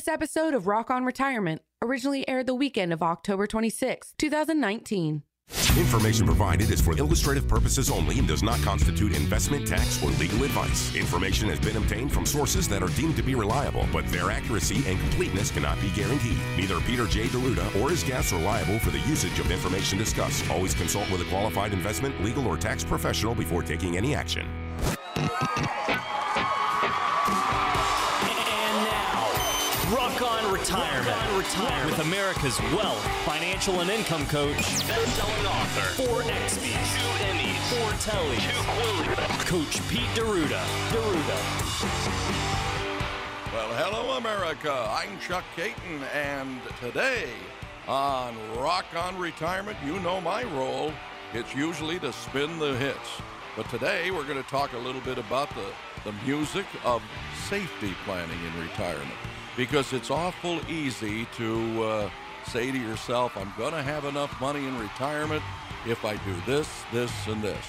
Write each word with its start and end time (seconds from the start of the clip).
This 0.00 0.08
episode 0.08 0.54
of 0.54 0.66
Rock 0.66 0.90
on 0.90 1.04
Retirement 1.04 1.60
originally 1.82 2.26
aired 2.26 2.46
the 2.46 2.54
weekend 2.54 2.90
of 2.90 3.02
October 3.02 3.46
26, 3.46 4.14
2019. 4.16 5.24
Information 5.76 6.24
provided 6.24 6.70
is 6.70 6.80
for 6.80 6.96
illustrative 6.96 7.46
purposes 7.46 7.90
only 7.90 8.18
and 8.18 8.26
does 8.26 8.42
not 8.42 8.58
constitute 8.62 9.14
investment, 9.14 9.68
tax, 9.68 10.02
or 10.02 10.08
legal 10.12 10.42
advice. 10.42 10.96
Information 10.96 11.50
has 11.50 11.60
been 11.60 11.76
obtained 11.76 12.10
from 12.10 12.24
sources 12.24 12.66
that 12.66 12.82
are 12.82 12.88
deemed 12.96 13.14
to 13.16 13.22
be 13.22 13.34
reliable, 13.34 13.86
but 13.92 14.06
their 14.06 14.30
accuracy 14.30 14.82
and 14.90 14.98
completeness 15.00 15.50
cannot 15.50 15.78
be 15.82 15.90
guaranteed. 15.90 16.38
Neither 16.56 16.80
Peter 16.80 17.04
J. 17.04 17.28
D'Arruda 17.28 17.82
or 17.82 17.90
his 17.90 18.02
guests 18.02 18.32
are 18.32 18.40
liable 18.40 18.78
for 18.78 18.88
the 18.88 19.00
usage 19.00 19.38
of 19.38 19.50
information 19.50 19.98
discussed. 19.98 20.48
Always 20.50 20.72
consult 20.72 21.10
with 21.10 21.20
a 21.20 21.28
qualified 21.28 21.74
investment, 21.74 22.18
legal, 22.24 22.46
or 22.46 22.56
tax 22.56 22.84
professional 22.84 23.34
before 23.34 23.62
taking 23.62 23.98
any 23.98 24.14
action. 24.14 24.48
Retirement. 30.60 31.16
On 31.16 31.38
Retirement. 31.38 31.86
With 31.86 31.98
America's 32.00 32.60
wealth, 32.74 33.02
financial, 33.24 33.80
and 33.80 33.88
income 33.88 34.26
coach, 34.26 34.58
best-selling 34.86 35.46
author, 35.46 36.04
four 36.04 36.20
XBs, 36.20 36.98
two 37.00 37.24
Emmys, 37.24 37.56
four 37.72 37.90
Tellys, 37.92 38.44
two 38.44 38.58
Quillies, 38.68 39.46
Coach 39.46 39.88
Pete 39.88 40.00
Deruda. 40.14 40.60
D'Arruda. 40.92 41.38
Well, 43.54 43.72
hello, 43.72 44.18
America. 44.18 44.86
I'm 44.90 45.18
Chuck 45.18 45.44
Kaiton, 45.56 46.02
and 46.14 46.60
today 46.78 47.30
on 47.88 48.36
Rock 48.58 48.84
on 48.94 49.16
Retirement, 49.16 49.78
you 49.82 49.98
know 50.00 50.20
my 50.20 50.44
role. 50.44 50.92
It's 51.32 51.54
usually 51.54 51.98
to 52.00 52.12
spin 52.12 52.58
the 52.58 52.76
hits. 52.76 53.22
But 53.56 53.66
today 53.70 54.10
we're 54.10 54.26
going 54.26 54.42
to 54.42 54.50
talk 54.50 54.74
a 54.74 54.78
little 54.78 55.00
bit 55.00 55.16
about 55.16 55.48
the, 55.54 55.64
the 56.04 56.12
music 56.26 56.66
of 56.84 57.02
safety 57.48 57.94
planning 58.04 58.38
in 58.44 58.60
retirement 58.60 59.19
because 59.56 59.92
it's 59.92 60.10
awful 60.10 60.60
easy 60.70 61.26
to 61.36 61.82
uh, 61.82 62.10
say 62.46 62.70
to 62.70 62.78
yourself, 62.78 63.36
I'm 63.36 63.52
going 63.56 63.72
to 63.72 63.82
have 63.82 64.04
enough 64.04 64.38
money 64.40 64.66
in 64.66 64.78
retirement 64.78 65.42
if 65.86 66.04
I 66.04 66.16
do 66.16 66.34
this, 66.46 66.68
this, 66.92 67.12
and 67.26 67.42
this. 67.42 67.64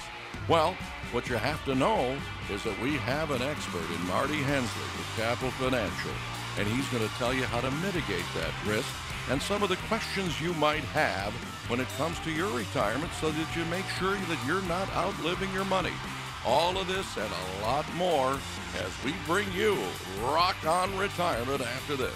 Well, 0.48 0.74
what 1.12 1.28
you 1.28 1.36
have 1.36 1.64
to 1.66 1.74
know 1.74 2.16
is 2.50 2.62
that 2.64 2.80
we 2.80 2.96
have 2.96 3.30
an 3.30 3.42
expert 3.42 3.88
in 3.94 4.06
Marty 4.06 4.36
Hensley 4.36 4.82
with 4.96 5.16
Capital 5.16 5.50
Financial, 5.52 6.10
and 6.58 6.66
he's 6.66 6.88
going 6.88 7.06
to 7.06 7.14
tell 7.16 7.32
you 7.32 7.44
how 7.44 7.60
to 7.60 7.70
mitigate 7.70 8.24
that 8.34 8.52
risk 8.66 8.88
and 9.30 9.40
some 9.40 9.62
of 9.62 9.68
the 9.68 9.76
questions 9.88 10.40
you 10.40 10.52
might 10.54 10.84
have 10.84 11.32
when 11.68 11.80
it 11.80 11.88
comes 11.96 12.18
to 12.20 12.30
your 12.30 12.50
retirement 12.56 13.12
so 13.20 13.30
that 13.30 13.56
you 13.56 13.64
make 13.66 13.86
sure 13.98 14.14
that 14.14 14.38
you're 14.46 14.62
not 14.62 14.90
outliving 14.94 15.52
your 15.52 15.64
money. 15.66 15.92
All 16.44 16.76
of 16.76 16.88
this 16.88 17.16
and 17.16 17.30
a 17.30 17.62
lot 17.62 17.86
more 17.94 18.36
as 18.78 19.04
we 19.04 19.14
bring 19.26 19.50
you 19.52 19.78
Rock 20.22 20.56
on 20.66 20.96
Retirement 20.98 21.60
after 21.60 21.94
this. 21.94 22.14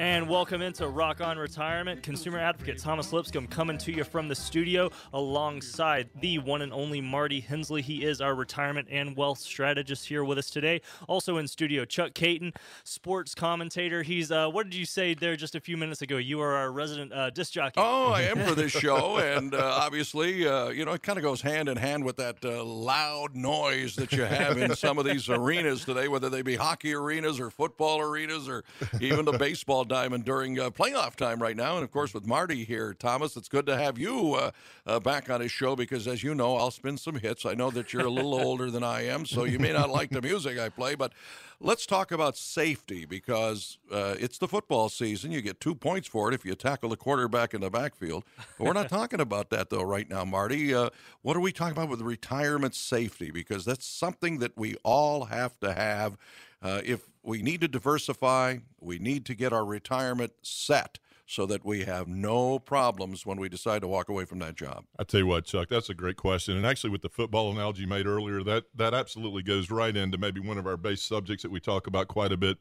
And 0.00 0.28
welcome 0.28 0.62
into 0.62 0.88
Rock 0.88 1.20
on 1.20 1.38
Retirement. 1.38 2.02
Consumer 2.02 2.40
advocate 2.40 2.78
Thomas 2.78 3.12
Lipscomb 3.12 3.46
coming 3.46 3.78
to 3.78 3.92
you 3.92 4.02
from 4.02 4.26
the 4.26 4.34
studio 4.34 4.90
alongside 5.12 6.08
the 6.20 6.40
one 6.40 6.62
and 6.62 6.72
only 6.72 7.00
Marty 7.00 7.38
Hensley. 7.38 7.82
He 7.82 8.04
is 8.04 8.20
our 8.20 8.34
retirement 8.34 8.88
and 8.90 9.16
wealth 9.16 9.38
strategist 9.38 10.08
here 10.08 10.24
with 10.24 10.38
us 10.38 10.50
today. 10.50 10.80
Also 11.06 11.36
in 11.36 11.46
studio, 11.46 11.84
Chuck 11.84 12.14
Kaiton, 12.14 12.52
sports 12.82 13.32
commentator. 13.32 14.02
He's, 14.02 14.32
uh, 14.32 14.48
what 14.48 14.64
did 14.64 14.74
you 14.74 14.86
say 14.86 15.14
there 15.14 15.36
just 15.36 15.54
a 15.54 15.60
few 15.60 15.76
minutes 15.76 16.02
ago? 16.02 16.16
You 16.16 16.40
are 16.40 16.56
our 16.56 16.72
resident 16.72 17.12
uh, 17.12 17.30
disc 17.30 17.52
jockey. 17.52 17.74
Oh, 17.76 18.10
I 18.10 18.22
am 18.22 18.40
for 18.40 18.56
this 18.56 18.72
show, 18.72 19.18
and 19.36 19.54
uh, 19.54 19.78
obviously, 19.80 20.48
uh, 20.48 20.70
you 20.70 20.84
know, 20.84 20.94
it 20.94 21.02
kind 21.04 21.16
of 21.16 21.22
goes 21.22 21.42
hand 21.42 21.68
in 21.68 21.76
hand 21.76 22.04
with 22.04 22.16
that 22.16 22.44
uh, 22.44 22.64
loud 22.64 23.36
noise 23.36 23.94
that 23.94 24.10
you 24.10 24.24
have 24.24 24.58
in 24.58 24.74
some 24.74 24.98
of 24.98 25.04
these 25.04 25.28
arenas 25.28 25.84
today, 25.84 26.08
whether 26.08 26.28
they 26.28 26.42
be 26.42 26.56
hockey 26.56 26.92
arenas 26.92 27.38
or 27.38 27.50
football 27.50 28.00
arenas 28.00 28.47
or 28.50 28.64
even 29.00 29.24
the 29.24 29.32
baseball 29.32 29.84
diamond 29.84 30.24
during 30.24 30.58
uh, 30.58 30.70
playoff 30.70 31.16
time 31.16 31.40
right 31.40 31.56
now. 31.56 31.76
And 31.76 31.84
of 31.84 31.90
course, 31.90 32.14
with 32.14 32.26
Marty 32.26 32.64
here, 32.64 32.94
Thomas, 32.94 33.36
it's 33.36 33.48
good 33.48 33.66
to 33.66 33.76
have 33.76 33.98
you 33.98 34.34
uh, 34.34 34.50
uh, 34.86 35.00
back 35.00 35.30
on 35.30 35.40
his 35.40 35.52
show 35.52 35.76
because, 35.76 36.06
as 36.06 36.22
you 36.22 36.34
know, 36.34 36.56
I'll 36.56 36.70
spin 36.70 36.96
some 36.96 37.16
hits. 37.16 37.44
I 37.46 37.54
know 37.54 37.70
that 37.70 37.92
you're 37.92 38.06
a 38.06 38.10
little 38.10 38.34
older 38.34 38.70
than 38.70 38.82
I 38.82 39.06
am, 39.06 39.26
so 39.26 39.44
you 39.44 39.58
may 39.58 39.72
not 39.72 39.90
like 39.90 40.10
the 40.10 40.22
music 40.22 40.58
I 40.58 40.68
play, 40.68 40.94
but 40.94 41.12
let's 41.60 41.86
talk 41.86 42.12
about 42.12 42.36
safety 42.36 43.04
because 43.04 43.78
uh, 43.90 44.14
it's 44.18 44.38
the 44.38 44.48
football 44.48 44.88
season. 44.88 45.32
You 45.32 45.40
get 45.40 45.60
two 45.60 45.74
points 45.74 46.08
for 46.08 46.28
it 46.28 46.34
if 46.34 46.44
you 46.44 46.54
tackle 46.54 46.88
the 46.88 46.96
quarterback 46.96 47.54
in 47.54 47.60
the 47.60 47.70
backfield. 47.70 48.24
But 48.56 48.66
we're 48.66 48.72
not 48.72 48.88
talking 48.90 49.20
about 49.20 49.50
that, 49.50 49.70
though, 49.70 49.82
right 49.82 50.08
now, 50.08 50.24
Marty. 50.24 50.74
Uh, 50.74 50.90
what 51.22 51.36
are 51.36 51.40
we 51.40 51.52
talking 51.52 51.76
about 51.76 51.88
with 51.88 52.00
retirement 52.00 52.74
safety? 52.74 53.30
Because 53.30 53.64
that's 53.64 53.86
something 53.86 54.38
that 54.38 54.56
we 54.56 54.76
all 54.82 55.26
have 55.26 55.58
to 55.60 55.72
have. 55.72 56.16
Uh, 56.60 56.80
if 56.84 57.08
we 57.22 57.42
need 57.42 57.60
to 57.60 57.68
diversify, 57.68 58.58
we 58.80 58.98
need 58.98 59.24
to 59.26 59.34
get 59.34 59.52
our 59.52 59.64
retirement 59.64 60.32
set 60.42 60.98
so 61.26 61.44
that 61.44 61.64
we 61.64 61.84
have 61.84 62.08
no 62.08 62.58
problems 62.58 63.26
when 63.26 63.38
we 63.38 63.50
decide 63.50 63.82
to 63.82 63.88
walk 63.88 64.08
away 64.08 64.24
from 64.24 64.38
that 64.38 64.56
job. 64.56 64.84
I 64.98 65.04
tell 65.04 65.20
you 65.20 65.26
what, 65.26 65.44
Chuck, 65.44 65.68
that's 65.68 65.90
a 65.90 65.94
great 65.94 66.16
question. 66.16 66.56
And 66.56 66.64
actually, 66.64 66.90
with 66.90 67.02
the 67.02 67.10
football 67.10 67.52
analogy 67.52 67.84
made 67.84 68.06
earlier, 68.06 68.42
that 68.44 68.64
that 68.74 68.94
absolutely 68.94 69.42
goes 69.42 69.70
right 69.70 69.94
into 69.94 70.16
maybe 70.16 70.40
one 70.40 70.56
of 70.56 70.66
our 70.66 70.78
base 70.78 71.02
subjects 71.02 71.42
that 71.42 71.50
we 71.50 71.60
talk 71.60 71.86
about 71.86 72.08
quite 72.08 72.32
a 72.32 72.38
bit 72.38 72.56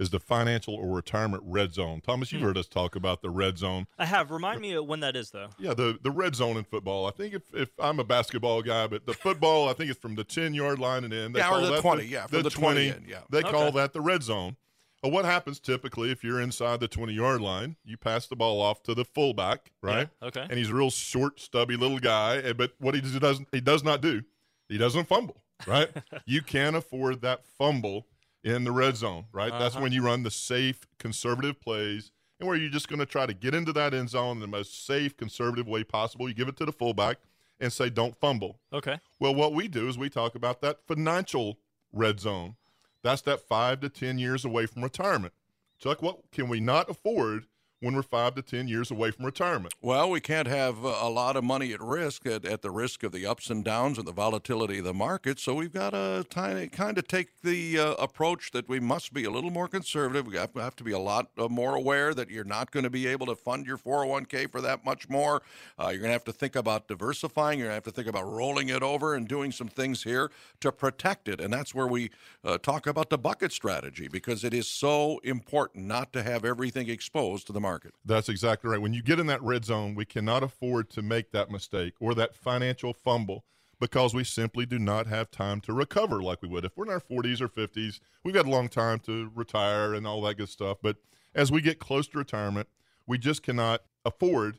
is 0.00 0.10
the 0.10 0.18
financial 0.18 0.74
or 0.74 0.88
retirement 0.96 1.42
red 1.46 1.72
zone. 1.74 2.00
Thomas, 2.00 2.32
you've 2.32 2.40
heard 2.42 2.56
us 2.58 2.66
talk 2.66 2.96
about 2.96 3.20
the 3.20 3.28
red 3.30 3.58
zone. 3.58 3.86
I 3.98 4.06
have. 4.06 4.30
Remind 4.30 4.60
me 4.60 4.76
when 4.78 5.00
that 5.00 5.14
is, 5.14 5.30
though. 5.30 5.50
Yeah, 5.58 5.74
the, 5.74 5.98
the 6.02 6.10
red 6.10 6.34
zone 6.34 6.56
in 6.56 6.64
football. 6.64 7.06
I 7.06 7.10
think 7.10 7.34
if, 7.34 7.42
if 7.54 7.68
I'm 7.78 8.00
a 8.00 8.04
basketball 8.04 8.62
guy, 8.62 8.86
but 8.86 9.04
the 9.06 9.12
football, 9.12 9.68
I 9.68 9.74
think 9.74 9.90
it's 9.90 10.00
from 10.00 10.14
the 10.16 10.24
10 10.24 10.54
yard 10.54 10.78
line 10.78 11.04
and 11.04 11.12
in. 11.12 11.32
They 11.32 11.40
Yeah, 11.40 11.54
or 11.54 11.60
the 11.60 11.70
that 11.72 11.82
20, 11.82 12.04
yeah, 12.04 12.26
from 12.26 12.42
the 12.42 12.50
20 12.50 12.88
in, 12.88 13.04
yeah. 13.06 13.18
They 13.30 13.42
call 13.42 13.70
that 13.72 13.92
the 13.92 14.00
red 14.00 14.22
zone. 14.22 14.56
Well, 15.02 15.12
what 15.12 15.24
happens 15.24 15.60
typically 15.60 16.10
if 16.10 16.22
you're 16.24 16.40
inside 16.40 16.80
the 16.80 16.88
20 16.88 17.12
yard 17.12 17.40
line? 17.40 17.76
You 17.84 17.96
pass 17.96 18.26
the 18.26 18.36
ball 18.36 18.60
off 18.60 18.82
to 18.84 18.94
the 18.94 19.04
fullback, 19.04 19.70
right? 19.82 20.08
Yeah, 20.22 20.28
okay. 20.28 20.42
And 20.48 20.54
he's 20.58 20.70
a 20.70 20.74
real 20.74 20.90
short, 20.90 21.40
stubby 21.40 21.76
little 21.76 21.98
guy. 22.00 22.36
eh, 22.38 22.52
But 22.54 22.72
what 22.78 22.94
he 22.94 23.00
does, 23.00 23.40
he 23.52 23.60
does 23.60 23.84
not 23.84 24.00
do, 24.02 24.22
he 24.68 24.76
doesn't 24.78 25.08
fumble, 25.08 25.42
right? 25.66 25.88
you 26.26 26.42
can't 26.42 26.76
afford 26.76 27.20
that 27.22 27.44
fumble 27.46 28.06
in 28.42 28.64
the 28.64 28.72
red 28.72 28.96
zone, 28.96 29.26
right? 29.32 29.50
That's 29.52 29.74
Uh-huh. 29.74 29.82
when 29.82 29.92
you 29.92 30.02
run 30.02 30.22
the 30.22 30.30
safe, 30.30 30.86
conservative 30.98 31.60
plays 31.60 32.10
and 32.38 32.48
where 32.48 32.56
you're 32.56 32.70
just 32.70 32.88
going 32.88 32.98
to 33.00 33.06
try 33.06 33.26
to 33.26 33.34
get 33.34 33.54
into 33.54 33.72
that 33.74 33.92
end 33.92 34.08
zone 34.10 34.36
in 34.36 34.40
the 34.40 34.46
most 34.46 34.86
safe, 34.86 35.16
conservative 35.16 35.68
way 35.68 35.84
possible. 35.84 36.28
You 36.28 36.34
give 36.34 36.48
it 36.48 36.56
to 36.56 36.64
the 36.64 36.72
fullback 36.72 37.18
and 37.60 37.70
say, 37.72 37.90
don't 37.90 38.16
fumble. 38.18 38.58
Okay. 38.72 38.98
Well, 39.18 39.34
what 39.34 39.52
we 39.52 39.68
do 39.68 39.88
is 39.88 39.98
we 39.98 40.08
talk 40.08 40.34
about 40.34 40.62
that 40.62 40.78
financial 40.86 41.58
red 41.92 42.18
zone. 42.20 42.56
That's 43.02 43.22
that 43.22 43.40
five 43.40 43.80
to 43.80 43.88
10 43.90 44.18
years 44.18 44.44
away 44.44 44.64
from 44.66 44.82
retirement. 44.82 45.34
Chuck, 45.78 46.00
what 46.02 46.30
can 46.32 46.48
we 46.48 46.60
not 46.60 46.88
afford 46.88 47.46
when 47.80 47.94
we're 47.94 48.02
five 48.02 48.34
to 48.34 48.42
10 48.42 48.68
years 48.68 48.90
away 48.90 49.10
from 49.10 49.24
retirement? 49.24 49.74
Well, 49.80 50.10
we 50.10 50.20
can't 50.20 50.46
have 50.46 50.84
uh, 50.84 50.98
a 51.00 51.08
lot 51.08 51.36
of 51.36 51.44
money 51.44 51.72
at 51.72 51.80
risk 51.80 52.26
at, 52.26 52.44
at 52.44 52.60
the 52.60 52.70
risk 52.70 53.02
of 53.02 53.12
the 53.12 53.26
ups 53.26 53.48
and 53.48 53.64
downs 53.64 53.96
and 53.96 54.06
the 54.06 54.12
volatility 54.12 54.78
of 54.78 54.84
the 54.84 54.94
market. 54.94 55.38
So 55.38 55.54
we've 55.54 55.72
got 55.72 55.90
to 55.90 56.26
kind 56.30 56.98
of 56.98 57.08
take 57.08 57.40
the 57.42 57.78
uh, 57.78 57.92
approach 57.94 58.50
that 58.52 58.68
we 58.68 58.80
must 58.80 59.14
be 59.14 59.24
a 59.24 59.30
little 59.30 59.50
more 59.50 59.66
conservative. 59.66 60.26
We 60.26 60.36
have, 60.36 60.54
have 60.54 60.76
to 60.76 60.84
be 60.84 60.92
a 60.92 60.98
lot 60.98 61.28
uh, 61.38 61.48
more 61.48 61.74
aware 61.74 62.12
that 62.12 62.30
you're 62.30 62.44
not 62.44 62.70
going 62.70 62.84
to 62.84 62.90
be 62.90 63.06
able 63.06 63.26
to 63.26 63.34
fund 63.34 63.66
your 63.66 63.78
401k 63.78 64.50
for 64.50 64.60
that 64.60 64.84
much 64.84 65.08
more. 65.08 65.42
Uh, 65.78 65.88
you're 65.88 66.00
going 66.00 66.10
to 66.10 66.12
have 66.12 66.24
to 66.24 66.32
think 66.32 66.56
about 66.56 66.86
diversifying. 66.86 67.58
You're 67.58 67.68
going 67.68 67.80
to 67.80 67.86
have 67.86 67.94
to 67.94 68.02
think 68.02 68.08
about 68.08 68.30
rolling 68.30 68.68
it 68.68 68.82
over 68.82 69.14
and 69.14 69.26
doing 69.26 69.52
some 69.52 69.68
things 69.68 70.02
here 70.02 70.30
to 70.60 70.70
protect 70.70 71.28
it. 71.28 71.40
And 71.40 71.52
that's 71.52 71.74
where 71.74 71.86
we 71.86 72.10
uh, 72.44 72.58
talk 72.58 72.86
about 72.86 73.08
the 73.08 73.18
bucket 73.18 73.52
strategy 73.52 74.06
because 74.06 74.44
it 74.44 74.52
is 74.52 74.68
so 74.68 75.18
important 75.24 75.86
not 75.86 76.12
to 76.12 76.22
have 76.22 76.44
everything 76.44 76.90
exposed 76.90 77.46
to 77.46 77.54
the 77.54 77.60
market. 77.60 77.69
That's 78.04 78.28
exactly 78.28 78.70
right. 78.70 78.80
When 78.80 78.92
you 78.92 79.02
get 79.02 79.18
in 79.20 79.26
that 79.26 79.42
red 79.42 79.64
zone, 79.64 79.94
we 79.94 80.04
cannot 80.04 80.42
afford 80.42 80.90
to 80.90 81.02
make 81.02 81.30
that 81.32 81.50
mistake 81.50 81.94
or 82.00 82.14
that 82.14 82.34
financial 82.34 82.92
fumble 82.92 83.44
because 83.78 84.14
we 84.14 84.24
simply 84.24 84.66
do 84.66 84.78
not 84.78 85.06
have 85.06 85.30
time 85.30 85.60
to 85.62 85.72
recover 85.72 86.22
like 86.22 86.42
we 86.42 86.48
would. 86.48 86.64
If 86.64 86.76
we're 86.76 86.84
in 86.84 86.90
our 86.90 87.00
40s 87.00 87.40
or 87.40 87.48
50s, 87.48 88.00
we've 88.22 88.34
got 88.34 88.46
a 88.46 88.50
long 88.50 88.68
time 88.68 88.98
to 89.00 89.30
retire 89.34 89.94
and 89.94 90.06
all 90.06 90.20
that 90.22 90.36
good 90.36 90.50
stuff. 90.50 90.78
But 90.82 90.96
as 91.34 91.50
we 91.50 91.60
get 91.62 91.78
close 91.78 92.06
to 92.08 92.18
retirement, 92.18 92.68
we 93.06 93.16
just 93.16 93.42
cannot 93.42 93.82
afford 94.04 94.58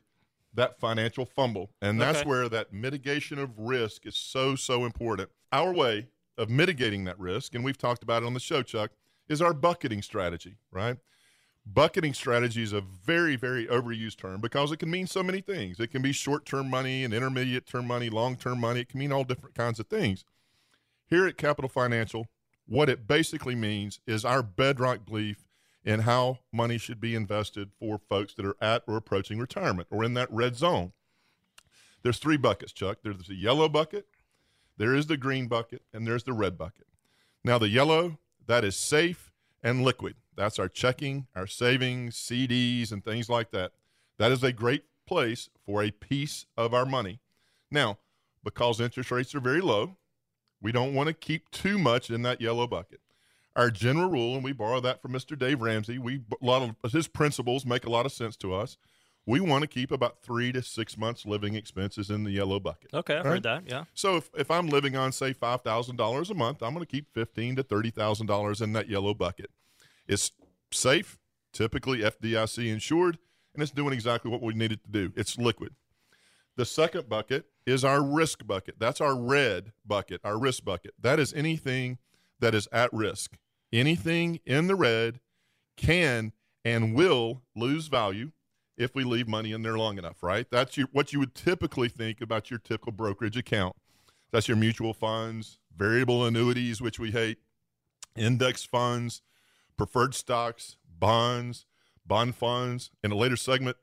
that 0.53 0.79
financial 0.79 1.25
fumble. 1.25 1.71
And 1.81 2.01
that's 2.01 2.19
Okay. 2.19 2.29
where 2.29 2.49
that 2.49 2.73
mitigation 2.73 3.39
of 3.39 3.57
risk 3.57 4.05
is 4.05 4.15
so, 4.15 4.55
so 4.55 4.85
important. 4.85 5.29
Our 5.51 5.73
way 5.73 6.07
of 6.37 6.49
mitigating 6.49 7.03
that 7.05 7.19
risk, 7.19 7.53
and 7.55 7.63
we've 7.63 7.77
talked 7.77 8.03
about 8.03 8.23
it 8.23 8.25
on 8.25 8.33
the 8.33 8.39
show, 8.39 8.63
Chuck, 8.63 8.91
is 9.29 9.41
our 9.41 9.53
bucketing 9.53 10.01
strategy, 10.01 10.57
right? 10.71 10.97
Bucketing 11.65 12.13
strategy 12.13 12.63
is 12.63 12.73
a 12.73 12.81
very, 12.81 13.35
very 13.35 13.67
overused 13.67 14.17
term 14.17 14.41
because 14.41 14.71
it 14.71 14.77
can 14.77 14.89
mean 14.89 15.07
so 15.07 15.21
many 15.21 15.41
things. 15.41 15.79
It 15.79 15.91
can 15.91 16.01
be 16.01 16.11
short 16.11 16.45
term 16.45 16.69
money 16.69 17.03
and 17.03 17.13
intermediate 17.13 17.67
term 17.67 17.87
money, 17.87 18.09
long 18.09 18.35
term 18.35 18.59
money. 18.59 18.81
It 18.81 18.89
can 18.89 18.99
mean 18.99 19.11
all 19.11 19.23
different 19.23 19.55
kinds 19.55 19.79
of 19.79 19.87
things. 19.87 20.25
Here 21.07 21.27
at 21.27 21.37
Capital 21.37 21.69
Financial, 21.69 22.27
what 22.67 22.89
it 22.89 23.07
basically 23.07 23.55
means 23.55 23.99
is 24.07 24.25
our 24.25 24.41
bedrock 24.41 25.05
belief 25.05 25.45
in 25.83 26.01
how 26.01 26.39
money 26.51 26.77
should 26.77 26.99
be 26.99 27.15
invested 27.15 27.69
for 27.79 27.99
folks 28.09 28.33
that 28.35 28.45
are 28.45 28.57
at 28.61 28.83
or 28.87 28.97
approaching 28.97 29.39
retirement 29.39 29.87
or 29.91 30.03
in 30.03 30.13
that 30.15 30.31
red 30.31 30.55
zone. 30.55 30.93
There's 32.03 32.17
three 32.17 32.37
buckets, 32.37 32.71
Chuck. 32.71 32.99
There's 33.03 33.27
the 33.27 33.35
yellow 33.35 33.69
bucket, 33.69 34.07
there 34.77 34.95
is 34.95 35.07
the 35.07 35.17
green 35.17 35.47
bucket, 35.47 35.83
and 35.93 36.07
there's 36.07 36.23
the 36.23 36.33
red 36.33 36.57
bucket. 36.57 36.87
Now, 37.43 37.57
the 37.57 37.69
yellow, 37.69 38.17
that 38.47 38.63
is 38.63 38.75
safe 38.75 39.30
and 39.63 39.83
liquid. 39.83 40.15
That's 40.35 40.59
our 40.59 40.69
checking, 40.69 41.27
our 41.35 41.47
savings, 41.47 42.15
CDs, 42.15 42.91
and 42.91 43.03
things 43.03 43.29
like 43.29 43.51
that. 43.51 43.71
That 44.17 44.31
is 44.31 44.43
a 44.43 44.51
great 44.51 44.85
place 45.05 45.49
for 45.65 45.83
a 45.83 45.91
piece 45.91 46.45
of 46.57 46.73
our 46.73 46.85
money. 46.85 47.19
Now, 47.69 47.97
because 48.43 48.79
interest 48.79 49.11
rates 49.11 49.35
are 49.35 49.39
very 49.39 49.61
low, 49.61 49.97
we 50.61 50.71
don't 50.71 50.93
want 50.93 51.07
to 51.07 51.13
keep 51.13 51.49
too 51.51 51.77
much 51.77 52.09
in 52.09 52.21
that 52.21 52.41
yellow 52.41 52.67
bucket. 52.67 53.01
Our 53.55 53.69
general 53.69 54.09
rule, 54.09 54.35
and 54.35 54.43
we 54.43 54.53
borrow 54.53 54.79
that 54.79 55.01
from 55.01 55.11
Mr. 55.11 55.37
Dave 55.37 55.61
Ramsey, 55.61 55.97
we 55.97 56.21
a 56.41 56.45
lot 56.45 56.75
of 56.83 56.91
his 56.91 57.07
principles 57.07 57.65
make 57.65 57.85
a 57.85 57.89
lot 57.89 58.05
of 58.05 58.11
sense 58.11 58.37
to 58.37 58.53
us. 58.53 58.77
We 59.27 59.39
want 59.39 59.61
to 59.61 59.67
keep 59.67 59.91
about 59.91 60.21
three 60.23 60.51
to 60.51 60.63
six 60.63 60.97
months 60.97 61.25
living 61.25 61.53
expenses 61.55 62.09
in 62.09 62.23
the 62.23 62.31
yellow 62.31 62.59
bucket. 62.59 62.91
Okay, 62.93 63.17
I've 63.17 63.25
Right. 63.25 63.31
heard 63.33 63.43
that. 63.43 63.63
Yeah. 63.67 63.83
So 63.93 64.17
if, 64.17 64.29
if 64.35 64.49
I'm 64.49 64.67
living 64.67 64.95
on 64.95 65.11
say 65.11 65.31
five 65.33 65.61
thousand 65.61 65.95
dollars 65.97 66.29
a 66.29 66.33
month, 66.33 66.61
I'm 66.63 66.73
going 66.73 66.85
to 66.85 66.91
keep 66.91 67.13
fifteen 67.13 67.55
to 67.57 67.63
thirty 67.63 67.91
thousand 67.91 68.25
dollars 68.27 68.61
in 68.61 68.73
that 68.73 68.89
yellow 68.89 69.13
bucket. 69.13 69.51
It's 70.07 70.31
safe, 70.71 71.19
typically 71.53 71.99
FDIC 71.99 72.67
insured, 72.71 73.19
and 73.53 73.61
it's 73.61 73.71
doing 73.71 73.93
exactly 73.93 74.31
what 74.31 74.41
we 74.41 74.53
need 74.53 74.71
it 74.71 74.83
to 74.85 74.89
do. 74.89 75.13
It's 75.15 75.37
liquid. 75.37 75.75
The 76.57 76.65
second 76.65 77.07
bucket 77.07 77.45
is 77.65 77.85
our 77.85 78.03
risk 78.03 78.45
bucket. 78.47 78.75
That's 78.79 78.99
our 78.99 79.15
red 79.15 79.71
bucket, 79.85 80.19
our 80.23 80.37
risk 80.39 80.65
bucket. 80.65 80.93
That 80.99 81.19
is 81.19 81.31
anything 81.33 81.99
that 82.39 82.55
is 82.55 82.67
at 82.71 82.91
risk. 82.91 83.37
Anything 83.71 84.39
in 84.45 84.67
the 84.67 84.75
red 84.75 85.19
can 85.77 86.33
and 86.65 86.93
will 86.95 87.43
lose 87.55 87.87
value 87.87 88.31
if 88.77 88.95
we 88.95 89.03
leave 89.03 89.27
money 89.27 89.51
in 89.51 89.61
there 89.61 89.77
long 89.77 89.97
enough, 89.97 90.23
right? 90.23 90.47
That's 90.49 90.77
your, 90.77 90.87
what 90.91 91.13
you 91.13 91.19
would 91.19 91.35
typically 91.35 91.89
think 91.89 92.21
about 92.21 92.49
your 92.49 92.59
typical 92.59 92.91
brokerage 92.91 93.37
account. 93.37 93.75
That's 94.31 94.47
your 94.47 94.57
mutual 94.57 94.93
funds, 94.93 95.59
variable 95.75 96.25
annuities, 96.25 96.81
which 96.81 96.99
we 96.99 97.11
hate, 97.11 97.37
index 98.15 98.63
funds, 98.63 99.21
preferred 99.77 100.15
stocks, 100.15 100.77
bonds, 100.99 101.65
bond 102.05 102.35
funds. 102.35 102.91
In 103.03 103.11
a 103.11 103.15
later 103.15 103.35
segment, 103.35 103.77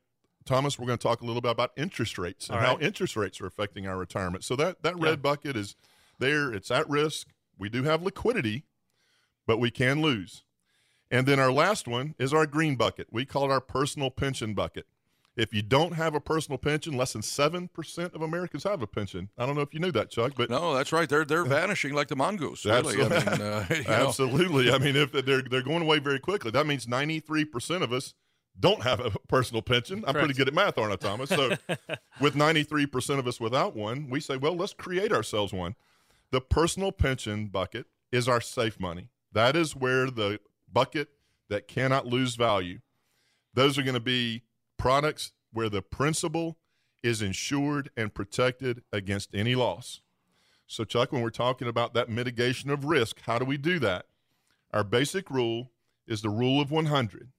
Thomas, 0.45 0.79
we're 0.79 0.87
going 0.87 0.97
to 0.97 1.03
talk 1.07 1.21
a 1.21 1.25
little 1.25 1.41
bit 1.41 1.51
about 1.51 1.71
interest 1.77 2.17
rates 2.17 2.49
and 2.49 2.57
All 2.57 2.63
how 2.63 2.79
interest 2.79 3.15
rates 3.15 3.39
are 3.39 3.45
affecting 3.45 3.87
our 3.87 3.97
retirement. 3.97 4.43
So 4.43 4.55
that 4.55 4.81
that 4.81 4.97
Yeah. 4.97 5.09
red 5.09 5.21
bucket 5.21 5.55
is 5.55 5.75
there. 6.17 6.51
It's 6.51 6.71
at 6.71 6.89
risk. 6.89 7.27
We 7.57 7.69
do 7.69 7.83
have 7.83 8.01
liquidity, 8.01 8.63
but 9.45 9.59
we 9.59 9.69
can 9.69 10.01
lose. 10.01 10.43
And 11.11 11.27
then 11.27 11.39
our 11.39 11.51
last 11.51 11.87
one 11.87 12.15
is 12.19 12.33
our 12.33 12.45
green 12.45 12.75
bucket. 12.75 13.07
We 13.11 13.25
call 13.25 13.45
it 13.45 13.51
our 13.51 13.61
personal 13.61 14.11
pension 14.11 14.53
bucket. 14.53 14.85
If 15.35 15.53
you 15.53 15.61
don't 15.61 15.93
have 15.93 16.15
a 16.15 16.19
personal 16.19 16.57
pension, 16.57 16.97
less 16.97 17.13
than 17.13 17.21
7% 17.21 18.13
of 18.13 18.21
Americans 18.21 18.65
have 18.65 18.81
a 18.81 18.87
pension. 18.87 19.29
I 19.37 19.45
don't 19.45 19.55
know 19.55 19.61
if 19.61 19.73
you 19.73 19.79
knew 19.79 19.91
that, 19.93 20.09
Chuck, 20.09 20.33
but 20.35 20.49
No, 20.49 20.73
that's 20.73 20.91
right. 20.91 21.07
They're 21.07 21.23
they're 21.23 21.45
vanishing 21.45 21.93
like 21.93 22.09
the 22.09 22.17
mongoose. 22.17 22.65
Really. 22.65 23.01
I 23.01 23.07
mean, 23.07 23.41
uh. 23.41 23.65
Absolutely. 23.87 24.69
I 24.69 24.77
mean, 24.77 24.97
if 24.97 25.13
they're 25.13 25.41
they're 25.41 25.61
going 25.61 25.81
away 25.81 25.99
very 25.99 26.19
quickly, 26.19 26.51
that 26.51 26.67
means 26.67 26.89
ninety 26.89 27.21
three 27.21 27.45
percent 27.45 27.83
of 27.83 27.93
us 27.93 28.15
don't 28.59 28.83
have 28.83 28.99
a 28.99 29.11
personal 29.29 29.61
pension. 29.61 30.03
I'm 30.05 30.13
pretty 30.13 30.33
good 30.33 30.49
at 30.49 30.53
math, 30.53 30.77
aren't 30.77 30.91
I, 30.91 30.95
Thomas? 30.97 31.29
So, 31.29 31.55
with 32.19 32.35
ninety 32.35 32.63
three 32.63 32.85
percent 32.85 33.19
of 33.19 33.25
us 33.27 33.39
without 33.39 33.77
one, 33.77 34.09
we 34.09 34.19
say, 34.19 34.35
well, 34.35 34.57
let's 34.57 34.73
create 34.73 35.13
ourselves 35.13 35.53
one. 35.53 35.75
The 36.31 36.41
personal 36.41 36.91
pension 36.91 37.47
bucket 37.47 37.85
is 38.11 38.27
our 38.27 38.41
safe 38.41 38.77
money. 38.77 39.07
That 39.31 39.55
is 39.55 39.73
where 39.73 40.11
the 40.11 40.39
bucket 40.73 41.09
that 41.49 41.67
cannot 41.67 42.05
lose 42.05 42.35
value. 42.35 42.79
Those 43.53 43.77
are 43.77 43.83
going 43.83 43.95
to 43.95 43.99
be 43.99 44.43
products 44.77 45.31
where 45.51 45.69
the 45.69 45.81
principal 45.81 46.57
is 47.03 47.21
insured 47.21 47.89
and 47.97 48.13
protected 48.13 48.83
against 48.91 49.33
any 49.33 49.55
loss. 49.55 50.01
So, 50.67 50.83
Chuck, 50.83 51.11
when 51.11 51.21
we're 51.21 51.31
talking 51.31 51.67
about 51.67 51.93
that 51.95 52.09
mitigation 52.09 52.69
of 52.69 52.85
risk, 52.85 53.21
how 53.21 53.39
do 53.39 53.45
we 53.45 53.57
do 53.57 53.79
that? 53.79 54.05
Our 54.71 54.83
basic 54.83 55.31
rule 55.31 55.71
is 56.07 56.21
the 56.21 56.29
rule 56.29 56.61
of 56.61 56.69
100. 56.69 57.31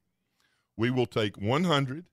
We 0.76 0.90
will 0.90 1.06
take 1.06 1.36
100 1.36 2.06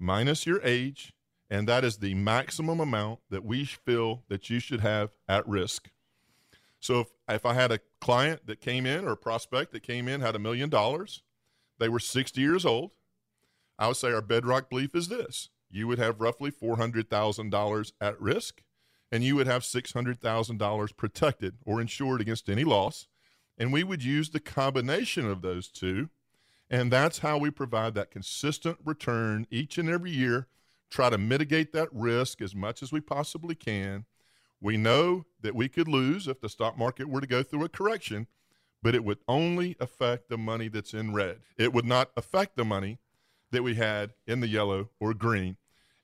minus 0.00 0.46
your 0.46 0.60
age, 0.62 1.12
and 1.48 1.68
that 1.68 1.84
is 1.84 1.98
the 1.98 2.14
maximum 2.14 2.80
amount 2.80 3.20
that 3.30 3.44
we 3.44 3.64
feel 3.64 4.24
that 4.28 4.50
you 4.50 4.58
should 4.58 4.80
have 4.80 5.10
at 5.28 5.46
risk. 5.46 5.90
So, 6.80 7.00
if, 7.00 7.08
if 7.28 7.44
I 7.44 7.54
had 7.54 7.72
a 7.72 7.80
client 8.00 8.46
that 8.46 8.60
came 8.60 8.86
in 8.86 9.04
or 9.04 9.12
a 9.12 9.16
prospect 9.16 9.72
that 9.72 9.82
came 9.82 10.08
in, 10.08 10.20
had 10.20 10.36
a 10.36 10.40
million 10.40 10.68
dollars, 10.68 11.22
they 11.78 11.88
were 11.88 11.98
60 11.98 12.40
years 12.40 12.64
old, 12.64 12.92
I 13.78 13.88
would 13.88 13.96
say 13.96 14.12
our 14.12 14.22
bedrock 14.22 14.70
belief 14.70 14.94
is 14.94 15.08
this 15.08 15.50
you 15.70 15.86
would 15.88 15.98
have 15.98 16.20
roughly 16.20 16.50
$400,000 16.50 17.92
at 18.00 18.20
risk 18.20 18.62
and 19.12 19.22
you 19.22 19.36
would 19.36 19.46
have 19.46 19.62
$600,000 19.62 20.96
protected 20.96 21.56
or 21.64 21.80
insured 21.80 22.20
against 22.20 22.48
any 22.48 22.64
loss. 22.64 23.06
And 23.58 23.72
we 23.72 23.84
would 23.84 24.04
use 24.04 24.30
the 24.30 24.40
combination 24.40 25.28
of 25.28 25.42
those 25.42 25.68
two. 25.68 26.10
And 26.68 26.92
that's 26.92 27.18
how 27.18 27.38
we 27.38 27.50
provide 27.50 27.94
that 27.94 28.10
consistent 28.10 28.78
return 28.84 29.46
each 29.50 29.78
and 29.78 29.88
every 29.88 30.10
year, 30.10 30.48
try 30.90 31.10
to 31.10 31.18
mitigate 31.18 31.72
that 31.72 31.88
risk 31.92 32.42
as 32.42 32.54
much 32.54 32.82
as 32.82 32.92
we 32.92 33.00
possibly 33.00 33.54
can. 33.54 34.04
We 34.60 34.76
know 34.76 35.26
that 35.40 35.54
we 35.54 35.68
could 35.68 35.88
lose 35.88 36.26
if 36.28 36.40
the 36.40 36.48
stock 36.48 36.78
market 36.78 37.08
were 37.08 37.20
to 37.20 37.26
go 37.26 37.42
through 37.42 37.64
a 37.64 37.68
correction, 37.68 38.26
but 38.82 38.94
it 38.94 39.04
would 39.04 39.18
only 39.28 39.76
affect 39.80 40.28
the 40.28 40.38
money 40.38 40.68
that's 40.68 40.94
in 40.94 41.12
red. 41.12 41.40
It 41.58 41.72
would 41.72 41.84
not 41.84 42.10
affect 42.16 42.56
the 42.56 42.64
money 42.64 42.98
that 43.50 43.62
we 43.62 43.74
had 43.74 44.14
in 44.26 44.40
the 44.40 44.48
yellow 44.48 44.90
or 45.00 45.14
green. 45.14 45.56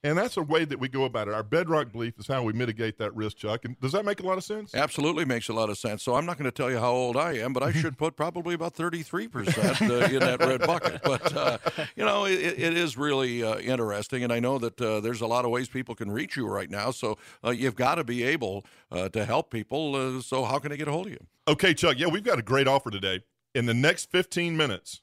And 0.05 0.19
that's 0.19 0.37
a 0.37 0.43
way 0.43 0.65
that 0.65 0.81
we 0.81 0.89
go 0.89 1.05
about 1.05 1.29
it. 1.29 1.35
Our 1.35 1.45
bedrock 1.45 1.93
belief 1.93 2.19
is 2.19 2.27
how 2.27 2.43
we 2.43 2.53
mitigate 2.53 2.99
that 2.99 3.15
risk, 3.15 3.37
Chuck. 3.37 3.65
And 3.65 3.79
does 3.79 3.93
that 3.93 4.05
make 4.05 4.19
a 4.19 4.27
lot 4.27 4.37
of 4.37 4.43
sense? 4.43 4.75
Absolutely 4.75 5.25
makes 5.25 5.49
a 5.49 5.53
lot 5.53 5.71
of 5.71 5.79
sense. 5.79 6.03
So 6.03 6.17
I'm 6.17 6.27
not 6.27 6.39
going 6.39 6.51
to 6.51 6.57
tell 6.57 6.73
you 6.73 6.79
how 6.79 6.91
old 6.91 7.17
I 7.17 7.35
am, 7.35 7.53
but 7.53 7.63
I 7.63 7.71
should 7.81 7.97
put 7.97 8.17
probably 8.17 8.55
about 8.55 8.75
33% 8.75 9.89
uh, 9.89 10.13
in 10.13 10.19
that 10.19 10.41
red 10.41 10.61
bucket. 10.67 11.01
But, 11.13 11.37
uh, 11.37 11.59
you 11.95 12.05
know, 12.05 12.25
it, 12.25 12.39
it 12.39 12.77
is 12.77 12.97
really 12.97 13.45
uh, 13.45 13.59
interesting. 13.59 14.25
And 14.25 14.33
I 14.33 14.41
know 14.41 14.59
that 14.59 14.81
uh, 14.81 15.01
there's 15.01 15.21
a 15.21 15.27
lot 15.27 15.45
of 15.45 15.51
ways 15.51 15.69
people 15.69 15.95
can 15.95 16.11
reach 16.11 16.37
you 16.37 16.49
right 16.49 16.71
now. 16.71 16.91
So 16.91 17.19
uh, 17.45 17.51
you've 17.51 17.77
got 17.77 17.97
to 17.97 18.05
be 18.05 18.23
able 18.25 18.65
uh, 18.91 19.09
to 19.11 19.25
help 19.25 19.51
people. 19.51 19.95
Uh, 19.95 20.23
so 20.23 20.45
how 20.45 20.59
can 20.59 20.71
they 20.71 20.77
get 20.77 20.89
a 20.89 20.93
hold 20.93 21.07
of 21.07 21.13
you? 21.13 21.27
Okay, 21.47 21.75
Chuck. 21.75 21.99
Yeah, 21.99 22.07
we've 22.07 22.25
got 22.25 22.39
a 22.39 22.43
great 22.43 22.67
offer 22.67 22.91
today. 22.91 23.21
In 23.55 23.67
the 23.67 23.75
next 23.75 24.11
15 24.11 24.57
minutes, 24.57 25.02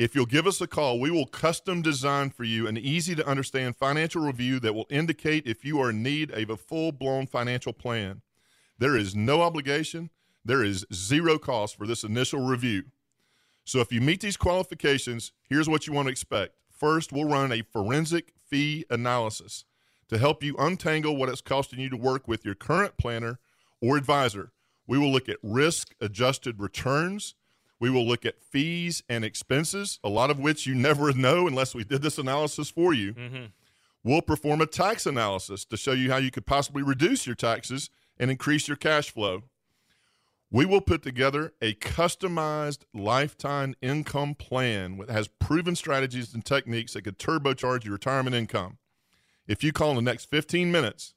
if 0.00 0.14
you'll 0.14 0.24
give 0.24 0.46
us 0.46 0.62
a 0.62 0.66
call, 0.66 0.98
we 0.98 1.10
will 1.10 1.26
custom 1.26 1.82
design 1.82 2.30
for 2.30 2.44
you 2.44 2.66
an 2.66 2.78
easy 2.78 3.14
to 3.14 3.26
understand 3.26 3.76
financial 3.76 4.22
review 4.22 4.58
that 4.60 4.74
will 4.74 4.86
indicate 4.88 5.46
if 5.46 5.62
you 5.62 5.78
are 5.78 5.90
in 5.90 6.02
need 6.02 6.30
of 6.30 6.48
a 6.48 6.56
full 6.56 6.90
blown 6.90 7.26
financial 7.26 7.74
plan. 7.74 8.22
There 8.78 8.96
is 8.96 9.14
no 9.14 9.42
obligation, 9.42 10.08
there 10.42 10.64
is 10.64 10.86
zero 10.90 11.38
cost 11.38 11.76
for 11.76 11.86
this 11.86 12.02
initial 12.02 12.40
review. 12.40 12.84
So 13.66 13.80
if 13.80 13.92
you 13.92 14.00
meet 14.00 14.22
these 14.22 14.38
qualifications, 14.38 15.32
here's 15.46 15.68
what 15.68 15.86
you 15.86 15.92
want 15.92 16.06
to 16.06 16.12
expect. 16.12 16.54
First, 16.70 17.12
we'll 17.12 17.28
run 17.28 17.52
a 17.52 17.60
forensic 17.60 18.32
fee 18.48 18.86
analysis 18.88 19.66
to 20.08 20.16
help 20.16 20.42
you 20.42 20.56
untangle 20.58 21.14
what 21.14 21.28
it's 21.28 21.42
costing 21.42 21.78
you 21.78 21.90
to 21.90 21.96
work 21.98 22.26
with 22.26 22.42
your 22.42 22.54
current 22.54 22.96
planner 22.96 23.38
or 23.82 23.98
advisor. 23.98 24.52
We 24.86 24.96
will 24.96 25.12
look 25.12 25.28
at 25.28 25.36
risk 25.42 25.94
adjusted 26.00 26.58
returns. 26.58 27.34
We 27.80 27.90
will 27.90 28.06
look 28.06 28.24
at 28.26 28.42
fees 28.42 29.02
and 29.08 29.24
expenses, 29.24 29.98
a 30.04 30.08
lot 30.08 30.30
of 30.30 30.38
which 30.38 30.66
you 30.66 30.74
never 30.76 31.12
know 31.12 31.48
unless 31.48 31.74
we 31.74 31.82
did 31.82 32.02
this 32.02 32.18
analysis 32.18 32.70
for 32.70 32.92
you. 32.94 33.14
Mm-hmm. 33.14 33.44
We'll 34.04 34.22
perform 34.22 34.60
a 34.60 34.66
tax 34.66 35.04
analysis 35.04 35.64
to 35.66 35.76
show 35.76 35.92
you 35.92 36.10
how 36.10 36.18
you 36.18 36.30
could 36.30 36.46
possibly 36.46 36.82
reduce 36.82 37.26
your 37.26 37.34
taxes 37.34 37.90
and 38.18 38.30
increase 38.30 38.68
your 38.68 38.76
cash 38.76 39.10
flow. 39.10 39.42
We 40.52 40.64
will 40.64 40.80
put 40.80 41.02
together 41.02 41.52
a 41.62 41.74
customized 41.74 42.80
lifetime 42.92 43.74
income 43.80 44.34
plan 44.34 44.98
that 44.98 45.10
has 45.10 45.28
proven 45.28 45.76
strategies 45.76 46.34
and 46.34 46.44
techniques 46.44 46.94
that 46.94 47.02
could 47.02 47.18
turbocharge 47.18 47.84
your 47.84 47.92
retirement 47.92 48.34
income. 48.34 48.78
If 49.46 49.62
you 49.62 49.72
call 49.72 49.90
in 49.90 49.96
the 49.96 50.02
next 50.02 50.26
15 50.26 50.72
minutes, 50.72 51.14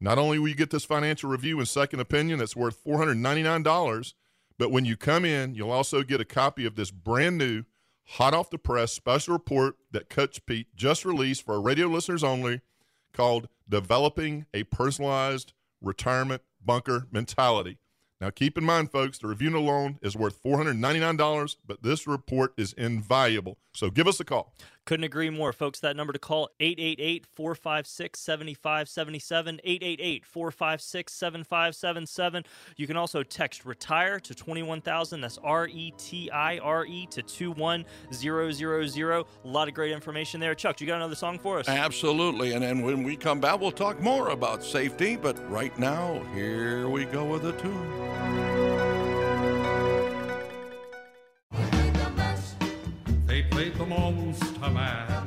not 0.00 0.18
only 0.18 0.38
will 0.38 0.48
you 0.48 0.54
get 0.54 0.70
this 0.70 0.84
financial 0.84 1.28
review 1.28 1.58
and 1.58 1.68
second 1.68 2.00
opinion 2.00 2.38
that's 2.38 2.56
worth 2.56 2.82
$499, 2.84 4.14
but 4.60 4.70
when 4.70 4.84
you 4.84 4.94
come 4.94 5.24
in, 5.24 5.54
you'll 5.54 5.70
also 5.70 6.02
get 6.02 6.20
a 6.20 6.24
copy 6.26 6.66
of 6.66 6.74
this 6.74 6.90
brand 6.90 7.38
new, 7.38 7.64
hot 8.04 8.34
off 8.34 8.50
the 8.50 8.58
press 8.58 8.92
special 8.92 9.32
report 9.32 9.76
that 9.90 10.10
Coach 10.10 10.44
Pete 10.44 10.66
just 10.76 11.06
released 11.06 11.46
for 11.46 11.54
our 11.54 11.62
radio 11.62 11.86
listeners 11.86 12.22
only 12.22 12.60
called 13.14 13.48
Developing 13.66 14.44
a 14.52 14.64
Personalized 14.64 15.54
Retirement 15.80 16.42
Bunker 16.62 17.06
Mentality. 17.10 17.78
Now, 18.20 18.28
keep 18.28 18.58
in 18.58 18.64
mind, 18.64 18.92
folks, 18.92 19.16
the 19.16 19.28
review 19.28 19.56
alone 19.56 19.98
is 20.02 20.14
worth 20.14 20.42
$499, 20.42 21.56
but 21.66 21.82
this 21.82 22.06
report 22.06 22.52
is 22.58 22.74
invaluable. 22.74 23.56
So 23.72 23.88
give 23.88 24.06
us 24.06 24.20
a 24.20 24.24
call. 24.24 24.52
Couldn't 24.86 25.04
agree 25.04 25.30
more, 25.30 25.52
folks. 25.52 25.80
That 25.80 25.94
number 25.94 26.12
to 26.12 26.18
call 26.18 26.48
888 26.58 27.26
456 27.26 28.18
7577. 28.18 29.60
888 29.62 30.24
456 30.24 31.12
7577. 31.12 32.44
You 32.76 32.86
can 32.86 32.96
also 32.96 33.22
text 33.22 33.64
retire 33.64 34.18
to 34.20 34.34
21000. 34.34 35.20
That's 35.20 35.38
R 35.38 35.68
E 35.68 35.92
T 35.98 36.30
I 36.30 36.58
R 36.58 36.86
E 36.86 37.06
to 37.10 37.22
21000. 37.22 37.86
A 39.44 39.48
lot 39.48 39.68
of 39.68 39.74
great 39.74 39.92
information 39.92 40.40
there. 40.40 40.54
Chuck, 40.54 40.80
you 40.80 40.86
got 40.86 40.96
another 40.96 41.14
song 41.14 41.38
for 41.38 41.58
us? 41.58 41.68
Absolutely. 41.68 42.52
And 42.52 42.62
then 42.62 42.82
when 42.82 43.04
we 43.04 43.16
come 43.16 43.40
back, 43.40 43.60
we'll 43.60 43.70
talk 43.72 44.00
more 44.00 44.30
about 44.30 44.64
safety. 44.64 45.16
But 45.16 45.38
right 45.50 45.78
now, 45.78 46.22
here 46.34 46.88
we 46.88 47.04
go 47.04 47.24
with 47.26 47.44
a 47.44 47.52
tune. 47.52 49.09
Monster 54.30 54.70
Mash. 54.70 55.19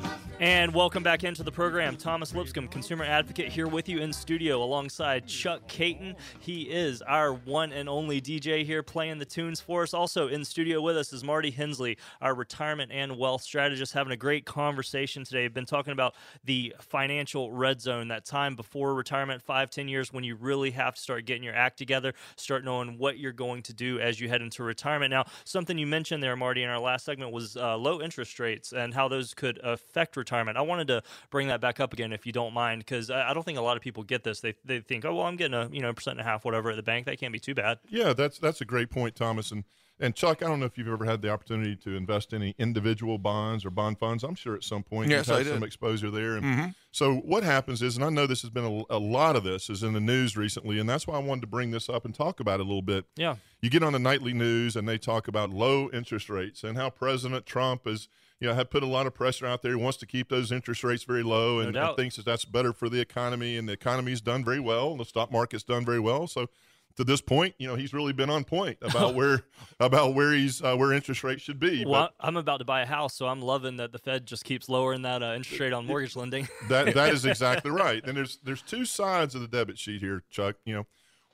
And 0.43 0.73
welcome 0.73 1.03
back 1.03 1.23
into 1.23 1.41
the 1.41 1.53
program. 1.53 1.95
Thomas 1.95 2.35
Lipscomb, 2.35 2.67
consumer 2.67 3.05
advocate, 3.05 3.47
here 3.49 3.65
with 3.65 3.87
you 3.87 3.99
in 3.99 4.11
studio 4.11 4.61
alongside 4.61 5.25
Chuck 5.25 5.65
Kaiton. 5.69 6.17
He 6.41 6.63
is 6.63 7.01
our 7.03 7.31
one 7.31 7.71
and 7.71 7.87
only 7.87 8.19
DJ 8.19 8.65
here 8.65 8.83
playing 8.83 9.19
the 9.19 9.25
tunes 9.25 9.61
for 9.61 9.83
us. 9.83 9.93
Also 9.93 10.27
in 10.27 10.43
studio 10.43 10.81
with 10.81 10.97
us 10.97 11.13
is 11.13 11.23
Marty 11.23 11.49
Hensley, 11.49 11.97
our 12.19 12.35
retirement 12.35 12.91
and 12.91 13.17
wealth 13.17 13.41
strategist, 13.41 13.93
having 13.93 14.11
a 14.11 14.17
great 14.17 14.45
conversation 14.45 15.23
today. 15.23 15.47
Been 15.47 15.65
talking 15.65 15.93
about 15.93 16.13
the 16.43 16.75
financial 16.81 17.49
red 17.49 17.79
zone, 17.79 18.09
that 18.09 18.25
time 18.25 18.57
before 18.57 18.93
retirement, 18.95 19.41
five, 19.41 19.69
ten 19.69 19.87
years, 19.87 20.11
when 20.11 20.25
you 20.25 20.35
really 20.35 20.71
have 20.71 20.95
to 20.95 21.01
start 21.01 21.23
getting 21.23 21.43
your 21.43 21.55
act 21.55 21.77
together, 21.77 22.13
start 22.35 22.65
knowing 22.65 22.97
what 22.97 23.17
you're 23.17 23.31
going 23.31 23.63
to 23.63 23.73
do 23.73 23.97
as 24.01 24.19
you 24.19 24.27
head 24.27 24.41
into 24.41 24.61
retirement. 24.61 25.09
Now, 25.09 25.23
something 25.45 25.77
you 25.77 25.87
mentioned 25.87 26.21
there, 26.21 26.35
Marty, 26.35 26.63
in 26.63 26.69
our 26.69 26.81
last 26.81 27.05
segment 27.05 27.31
was 27.31 27.55
uh, 27.55 27.77
low 27.77 28.01
interest 28.01 28.41
rates 28.41 28.73
and 28.73 28.93
how 28.93 29.07
those 29.07 29.33
could 29.33 29.57
affect 29.63 30.17
retirement. 30.17 30.32
I 30.33 30.61
wanted 30.61 30.87
to 30.87 31.03
bring 31.29 31.47
that 31.47 31.61
back 31.61 31.79
up 31.79 31.93
again, 31.93 32.13
if 32.13 32.25
you 32.25 32.31
don't 32.31 32.53
mind, 32.53 32.79
because 32.79 33.09
I, 33.09 33.29
I 33.29 33.33
don't 33.33 33.43
think 33.43 33.57
a 33.57 33.61
lot 33.61 33.77
of 33.77 33.83
people 33.83 34.03
get 34.03 34.23
this. 34.23 34.41
They, 34.41 34.55
they 34.65 34.79
think, 34.79 35.05
oh 35.05 35.15
well, 35.15 35.25
I'm 35.25 35.35
getting 35.35 35.53
a 35.53 35.69
you 35.71 35.81
know 35.81 35.93
percent 35.93 36.19
and 36.19 36.27
a 36.27 36.29
half, 36.29 36.45
whatever, 36.45 36.71
at 36.71 36.75
the 36.75 36.83
bank. 36.83 37.05
That 37.05 37.19
can't 37.19 37.33
be 37.33 37.39
too 37.39 37.55
bad. 37.55 37.79
Yeah, 37.89 38.13
that's 38.13 38.39
that's 38.39 38.61
a 38.61 38.65
great 38.65 38.89
point, 38.89 39.15
Thomas. 39.15 39.51
And 39.51 39.63
and 39.99 40.15
Chuck, 40.15 40.41
I 40.41 40.47
don't 40.47 40.59
know 40.59 40.65
if 40.65 40.77
you've 40.77 40.87
ever 40.87 41.05
had 41.05 41.21
the 41.21 41.29
opportunity 41.29 41.75
to 41.77 41.95
invest 41.95 42.33
in 42.33 42.41
any 42.41 42.55
individual 42.57 43.17
bonds 43.17 43.63
or 43.63 43.69
bond 43.69 43.99
funds. 43.99 44.23
I'm 44.23 44.35
sure 44.35 44.55
at 44.55 44.63
some 44.63 44.83
point 44.83 45.09
Yes, 45.09 45.27
you've 45.27 45.37
had 45.37 45.47
some 45.47 45.63
exposure 45.63 46.09
there. 46.09 46.35
And 46.35 46.43
mm-hmm. 46.43 46.65
so 46.91 47.15
what 47.17 47.43
happens 47.43 47.81
is, 47.81 47.95
and 47.95 48.03
I 48.03 48.09
know 48.09 48.25
this 48.25 48.41
has 48.41 48.49
been 48.49 48.65
a, 48.65 48.95
a 48.95 48.97
lot 48.97 49.35
of 49.35 49.43
this 49.43 49.69
is 49.69 49.83
in 49.83 49.93
the 49.93 49.99
news 49.99 50.35
recently, 50.35 50.79
and 50.79 50.89
that's 50.89 51.05
why 51.05 51.15
I 51.15 51.19
wanted 51.19 51.41
to 51.41 51.47
bring 51.47 51.71
this 51.71 51.89
up 51.89 52.05
and 52.05 52.13
talk 52.13 52.39
about 52.39 52.59
it 52.59 52.63
a 52.63 52.67
little 52.67 52.81
bit. 52.81 53.05
Yeah. 53.15 53.35
You 53.61 53.69
get 53.69 53.83
on 53.83 53.93
the 53.93 53.99
nightly 53.99 54.33
news 54.33 54.75
and 54.75 54.89
they 54.89 54.97
talk 54.97 55.27
about 55.27 55.51
low 55.51 55.89
interest 55.91 56.29
rates 56.29 56.63
and 56.63 56.75
how 56.75 56.89
President 56.89 57.45
Trump 57.45 57.87
is, 57.87 58.09
you 58.43 58.49
know, 58.49 58.55
had 58.55 58.69
put 58.69 58.83
a 58.83 58.87
lot 58.87 59.07
of 59.07 59.13
pressure 59.13 59.45
out 59.45 59.61
there. 59.61 59.71
He 59.71 59.81
wants 59.81 59.97
to 59.99 60.05
keep 60.05 60.27
those 60.27 60.51
interest 60.51 60.83
rates 60.83 61.05
very 61.05 61.23
low 61.23 61.59
and, 61.59 61.77
and 61.77 61.95
thinks 61.95 62.17
that 62.17 62.25
that's 62.25 62.43
better 62.43 62.73
for 62.73 62.89
the 62.89 62.99
economy. 62.99 63.55
And 63.55 63.69
the 63.69 63.71
economy's 63.71 64.19
done 64.19 64.43
very 64.43 64.59
well. 64.59 64.91
And 64.91 64.99
the 64.99 65.05
stock 65.05 65.31
market's 65.31 65.63
done 65.63 65.85
very 65.85 66.01
well. 66.01 66.27
So 66.27 66.49
to 66.97 67.05
this 67.05 67.21
point, 67.21 67.55
you 67.57 67.69
know, 67.69 67.75
he's 67.75 67.93
really 67.93 68.11
been 68.11 68.29
on 68.29 68.43
point 68.43 68.79
about 68.81 69.15
where 69.15 69.43
about 69.79 70.13
where 70.13 70.33
he's 70.33 70.61
uh, 70.61 70.75
where 70.75 70.91
interest 70.91 71.23
rates 71.23 71.41
should 71.41 71.57
be. 71.57 71.85
Well, 71.85 72.09
I'm 72.19 72.35
about 72.35 72.57
to 72.57 72.65
buy 72.65 72.81
a 72.81 72.85
house, 72.85 73.13
so 73.13 73.27
I'm 73.27 73.41
loving 73.41 73.77
that 73.77 73.93
the 73.93 73.97
Fed 73.97 74.25
just 74.25 74.43
keeps 74.43 74.67
lowering 74.67 75.03
that 75.03 75.23
uh, 75.23 75.35
interest 75.35 75.61
rate 75.61 75.71
on 75.71 75.87
mortgage 75.87 76.17
lending. 76.17 76.49
That 76.67 76.93
that 76.95 77.13
is 77.13 77.25
exactly 77.25 77.71
right. 77.71 78.05
And 78.05 78.17
there's 78.17 78.39
there's 78.43 78.61
two 78.61 78.83
sides 78.83 79.35
of 79.35 79.41
the 79.41 79.47
debit 79.47 79.79
sheet 79.79 80.01
here, 80.01 80.23
Chuck. 80.29 80.57
You 80.65 80.75
know, 80.75 80.87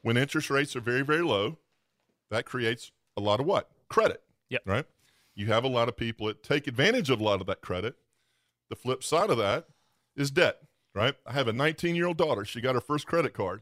when 0.03 0.15
interest 0.15 0.51
rates 0.51 0.75
are 0.75 0.81
very 0.81 1.01
very 1.01 1.23
low, 1.23 1.57
that 2.29 2.45
creates 2.45 2.91
a 3.17 3.21
lot 3.21 3.39
of 3.39 3.47
what 3.47 3.67
credit. 3.89 4.21
Yep. 4.49 4.61
Right. 4.65 4.85
You 5.39 5.45
have 5.45 5.63
a 5.63 5.69
lot 5.69 5.87
of 5.87 5.95
people 5.95 6.27
that 6.27 6.43
take 6.43 6.67
advantage 6.67 7.09
of 7.09 7.21
a 7.21 7.23
lot 7.23 7.39
of 7.39 7.47
that 7.47 7.61
credit. 7.61 7.95
The 8.69 8.75
flip 8.75 9.01
side 9.05 9.29
of 9.29 9.37
that 9.37 9.67
is 10.17 10.31
debt. 10.31 10.57
Right. 10.93 11.15
I 11.25 11.31
have 11.31 11.47
a 11.47 11.53
19 11.53 11.95
year 11.95 12.07
old 12.07 12.17
daughter. 12.17 12.43
She 12.43 12.59
got 12.59 12.75
her 12.75 12.81
first 12.81 13.07
credit 13.07 13.33
card. 13.33 13.61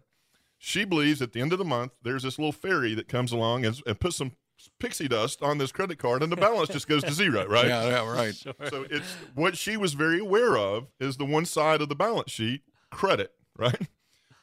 She 0.58 0.86
believes 0.86 1.22
at 1.22 1.34
the 1.34 1.40
end 1.40 1.54
of 1.54 1.60
the 1.60 1.66
month 1.66 1.92
there's 2.02 2.24
this 2.24 2.40
little 2.40 2.52
fairy 2.52 2.96
that 2.96 3.08
comes 3.08 3.32
along 3.32 3.64
and, 3.64 3.80
and 3.86 4.00
puts 4.00 4.16
some 4.16 4.32
pixie 4.80 5.08
dust 5.08 5.44
on 5.44 5.60
this 5.60 5.72
credit 5.72 6.00
card, 6.00 6.24
and 6.24 6.32
the 6.32 6.36
balance 6.36 6.70
just 6.70 6.88
goes 6.88 7.04
to 7.04 7.12
zero. 7.12 7.46
Right. 7.48 7.68
Yeah, 7.68 7.88
yeah, 7.90 8.12
right. 8.12 8.34
So 8.34 8.88
it's 8.90 9.14
what 9.36 9.56
she 9.56 9.78
was 9.78 9.94
very 9.94 10.18
aware 10.18 10.58
of 10.58 10.88
is 11.00 11.18
the 11.18 11.26
one 11.26 11.46
side 11.46 11.82
of 11.82 11.90
the 11.90 11.96
balance 11.96 12.32
sheet, 12.32 12.62
credit, 12.90 13.34
right? 13.56 13.88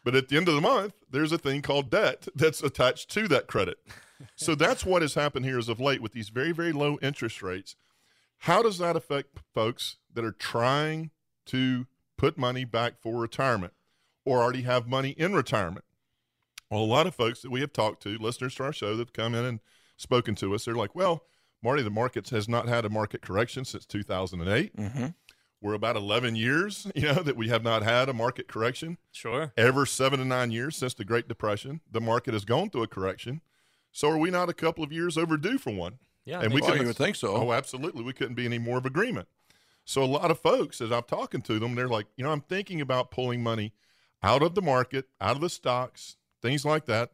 But 0.05 0.15
at 0.15 0.29
the 0.29 0.37
end 0.37 0.49
of 0.49 0.55
the 0.55 0.61
month, 0.61 0.95
there's 1.11 1.33
a 1.33 1.39
thing 1.39 1.63
called 1.63 1.91
debt 1.91 2.29
that's 2.35 2.63
attached 2.63 3.11
to 3.13 3.27
that 3.29 3.47
credit. 3.47 3.79
So 4.37 4.55
that's 4.55 4.85
what 4.85 5.03
has 5.03 5.15
happened 5.15 5.45
here 5.45 5.59
as 5.59 5.69
of 5.69 5.81
late 5.81 6.01
with 6.03 6.13
these 6.13 6.29
very, 6.29 6.53
very 6.53 6.73
low 6.73 6.99
interest 7.03 7.43
rates. 7.43 7.75
How 8.39 8.63
does 8.63 8.79
that 8.79 8.97
affect 8.97 9.39
folks 9.55 9.97
that 10.13 10.25
are 10.25 10.33
trying 10.33 11.11
to 11.47 11.87
put 12.17 12.39
money 12.39 12.65
back 12.65 13.01
for 13.01 13.21
retirement 13.21 13.73
or 14.25 14.43
already 14.43 14.63
have 14.63 14.87
money 14.87 15.11
in 15.11 15.35
retirement? 15.35 15.85
Well, 16.71 16.83
a 16.83 16.85
lot 16.85 17.07
of 17.07 17.15
folks 17.15 17.43
that 17.43 17.51
we 17.51 17.61
have 17.61 17.73
talked 17.73 18.03
to, 18.03 18.19
listeners 18.19 18.55
to 18.57 18.65
our 18.65 18.73
show 18.73 18.97
that 18.97 19.09
have 19.09 19.13
come 19.13 19.35
in 19.35 19.45
and 19.45 19.61
spoken 19.97 20.35
to 20.37 20.55
us, 20.55 20.65
they're 20.65 20.75
like, 20.75 20.95
well, 20.95 21.25
Marty, 21.63 21.83
the 21.83 21.91
markets 21.91 22.31
has 22.31 22.49
not 22.49 22.69
had 22.69 22.85
a 22.85 22.91
market 22.91 23.23
correction 23.23 23.65
since 23.65 23.87
2008. 23.87 24.77
Mm-hmm. 24.77 25.07
We're 25.65 25.73
about 25.73 25.97
11 25.97 26.37
years, 26.37 26.87
you 26.95 27.03
know, 27.11 27.23
that 27.23 27.37
we 27.39 27.49
have 27.49 27.63
not 27.63 27.83
had 27.83 28.11
a 28.11 28.13
market 28.13 28.49
correction. 28.49 28.99
Sure. 29.13 29.51
Ever 29.57 29.87
seven 29.87 30.19
to 30.19 30.25
nine 30.27 30.51
years 30.51 30.77
since 30.77 30.93
the 30.93 31.07
Great 31.07 31.27
Depression, 31.27 31.81
the 31.91 32.03
market 32.03 32.35
has 32.35 32.45
gone 32.45 32.69
through 32.69 32.83
a 32.83 32.87
correction. 32.87 33.41
So 33.91 34.11
are 34.11 34.19
we 34.19 34.31
not 34.31 34.51
a 34.51 34.53
couple 34.55 34.85
of 34.85 34.93
years 34.93 35.17
overdue 35.17 35.57
for 35.57 35.73
one? 35.73 35.99
Yeah. 36.27 36.41
and 36.41 36.53
we 36.53 36.61
think- 36.61 36.63
Well, 36.63 36.71
couldn't- 36.73 36.83
you 36.83 36.87
would 36.89 36.97
think 36.97 37.17
so. 37.17 37.35
Oh, 37.35 37.53
absolutely. 37.53 38.03
We 38.05 38.13
couldn't 38.13 38.35
be 38.35 38.45
any 38.45 38.59
more 38.59 38.77
of 38.77 38.85
agreement. 38.85 39.27
So 39.87 40.03
a 40.03 40.07
lot 40.07 40.31
of 40.31 40.39
folks, 40.39 40.83
as 40.83 40.93
I'm 40.93 41.03
talking 41.05 41.41
to 41.43 41.59
them, 41.59 41.75
they're 41.75 41.89
like, 41.89 42.07
you 42.17 42.25
know, 42.25 42.31
I'm 42.33 42.41
thinking 42.43 42.83
about 42.83 43.11
pulling 43.11 43.43
money 43.43 43.73
out 44.23 44.43
of 44.43 44.55
the 44.55 44.63
market, 44.63 45.07
out 45.19 45.37
of 45.37 45.41
the 45.41 45.49
stocks, 45.51 46.17
things 46.43 46.65
like 46.67 46.85
that, 46.87 47.13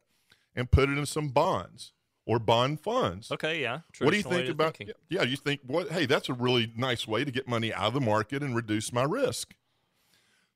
and 0.56 0.70
put 0.70 0.88
it 0.88 0.98
in 0.98 1.06
some 1.06 1.28
bonds 1.28 1.92
or 2.30 2.38
bond 2.38 2.78
funds. 2.78 3.32
okay. 3.32 3.60
Yeah. 3.60 3.80
What 3.98 4.12
do 4.12 4.16
you 4.16 4.22
think 4.22 4.48
about? 4.48 4.76
thinking. 4.76 4.94
Yeah, 5.08 5.24
you 5.24 5.36
think 5.36 5.62
what? 5.66 5.90
Hey, 5.90 6.06
that's 6.06 6.28
a 6.28 6.32
really 6.32 6.72
nice 6.76 7.04
way 7.08 7.24
to 7.24 7.30
get 7.32 7.48
money 7.48 7.74
out 7.74 7.88
of 7.88 7.94
the 7.94 8.00
market 8.00 8.40
and 8.40 8.54
reduce 8.54 8.92
my 8.92 9.02
risk. 9.02 9.56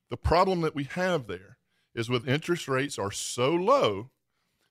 The 0.09 0.17
problem 0.17 0.61
that 0.61 0.77
we 0.77 0.85
have 0.85 1.27
there 1.27 1.59
is 1.93 2.09
with 2.09 2.29
interest 2.29 2.69
rates 2.69 2.97
are 2.97 3.11
so 3.11 3.51
low, 3.51 4.11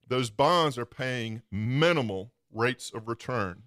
those 0.08 0.30
bonds 0.30 0.78
are 0.78 0.86
paying 0.86 1.42
minimal 1.52 2.32
rates 2.50 2.90
of 2.96 3.10
return. 3.10 3.64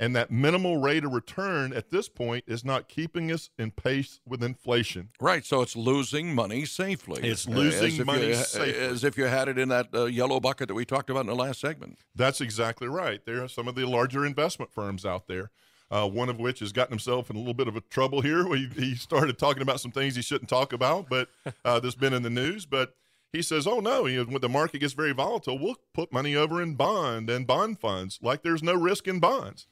And 0.00 0.16
that 0.16 0.30
minimal 0.30 0.78
rate 0.78 1.04
of 1.04 1.12
return 1.12 1.74
at 1.74 1.90
this 1.90 2.08
point 2.08 2.44
is 2.46 2.64
not 2.64 2.88
keeping 2.88 3.30
us 3.30 3.50
in 3.58 3.70
pace 3.70 4.18
with 4.26 4.42
inflation. 4.42 5.10
Right, 5.20 5.44
so 5.44 5.60
it's 5.60 5.76
losing 5.76 6.34
money 6.34 6.64
safely. 6.64 7.22
It's 7.22 7.46
losing 7.46 8.00
as 8.00 8.06
money 8.06 8.28
you, 8.28 8.34
safely. 8.34 8.74
As 8.76 9.04
if 9.04 9.18
you 9.18 9.24
had 9.24 9.48
it 9.48 9.58
in 9.58 9.68
that 9.68 9.88
uh, 9.92 10.06
yellow 10.06 10.40
bucket 10.40 10.68
that 10.68 10.74
we 10.74 10.86
talked 10.86 11.10
about 11.10 11.20
in 11.20 11.26
the 11.26 11.34
last 11.34 11.60
segment. 11.60 11.98
That's 12.14 12.40
exactly 12.40 12.88
right. 12.88 13.20
There 13.26 13.44
are 13.44 13.48
some 13.48 13.68
of 13.68 13.74
the 13.74 13.86
larger 13.86 14.24
investment 14.24 14.72
firms 14.72 15.04
out 15.04 15.28
there. 15.28 15.50
Uh, 15.90 16.08
one 16.08 16.28
of 16.28 16.38
which 16.38 16.60
has 16.60 16.72
gotten 16.72 16.92
himself 16.92 17.30
in 17.30 17.36
a 17.36 17.38
little 17.40 17.52
bit 17.52 17.66
of 17.66 17.74
a 17.74 17.80
trouble 17.80 18.20
here. 18.20 18.46
He, 18.54 18.68
he 18.76 18.94
started 18.94 19.38
talking 19.38 19.60
about 19.60 19.80
some 19.80 19.90
things 19.90 20.14
he 20.14 20.22
shouldn't 20.22 20.48
talk 20.48 20.72
about, 20.72 21.10
but 21.10 21.28
uh, 21.64 21.80
that's 21.80 21.96
been 21.96 22.14
in 22.14 22.22
the 22.22 22.30
news. 22.30 22.64
But 22.64 22.94
he 23.32 23.42
says, 23.42 23.66
"Oh 23.66 23.80
no, 23.80 24.06
you 24.06 24.24
know, 24.24 24.30
when 24.30 24.40
the 24.40 24.48
market 24.48 24.78
gets 24.78 24.92
very 24.92 25.12
volatile, 25.12 25.58
we'll 25.58 25.76
put 25.92 26.12
money 26.12 26.36
over 26.36 26.62
in 26.62 26.74
bond 26.74 27.28
and 27.28 27.44
bond 27.44 27.80
funds, 27.80 28.20
like 28.22 28.42
there's 28.42 28.62
no 28.62 28.74
risk 28.74 29.08
in 29.08 29.18
bonds. 29.18 29.66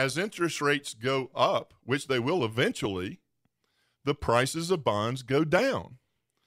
As 0.00 0.16
interest 0.16 0.62
rates 0.62 0.94
go 0.94 1.30
up, 1.34 1.74
which 1.84 2.06
they 2.06 2.18
will 2.18 2.42
eventually, 2.42 3.20
the 4.02 4.14
prices 4.14 4.70
of 4.70 4.82
bonds 4.82 5.22
go 5.22 5.44
down. 5.44 5.98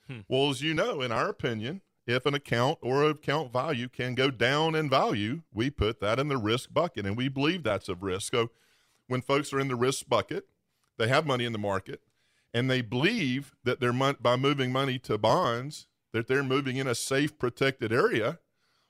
Hmm. 0.08 0.22
Well, 0.28 0.50
as 0.50 0.64
you 0.64 0.74
know, 0.74 1.04
in 1.04 1.12
our 1.12 1.30
opinion, 1.30 1.82
if 2.08 2.26
an 2.26 2.34
account 2.34 2.80
or 2.82 3.08
account 3.08 3.54
value 3.54 3.90
can 3.90 4.16
go 4.16 4.32
down 4.32 4.74
in 4.74 4.90
value, 4.90 5.44
we 5.54 5.70
put 5.70 6.00
that 6.00 6.18
in 6.18 6.30
the 6.30 6.38
risk 6.38 6.74
bucket, 6.74 7.06
and 7.06 7.16
we 7.16 7.28
believe 7.28 7.62
that's 7.62 7.90
a 7.90 7.94
risk. 7.94 8.34
So, 8.34 8.50
when 9.06 9.22
folks 9.22 9.54
are 9.54 9.60
in 9.60 9.68
the 9.68 9.76
risk 9.76 10.10
bucket, 10.10 10.48
they 10.98 11.08
have 11.10 11.28
money 11.28 11.46
in 11.46 11.54
the 11.54 11.60
market, 11.60 12.02
and 12.56 12.72
they 12.72 12.82
believe 12.82 13.54
that 13.64 13.80
they're 13.80 13.94
mon- 13.94 14.18
by 14.20 14.36
moving 14.36 14.72
money 14.72 14.98
to 14.98 15.20
bonds 15.20 15.86
that 16.12 16.28
they're 16.28 16.42
moving 16.42 16.78
in 16.78 16.88
a 16.88 16.96
safe, 16.96 17.38
protected 17.38 17.94
area. 17.94 18.40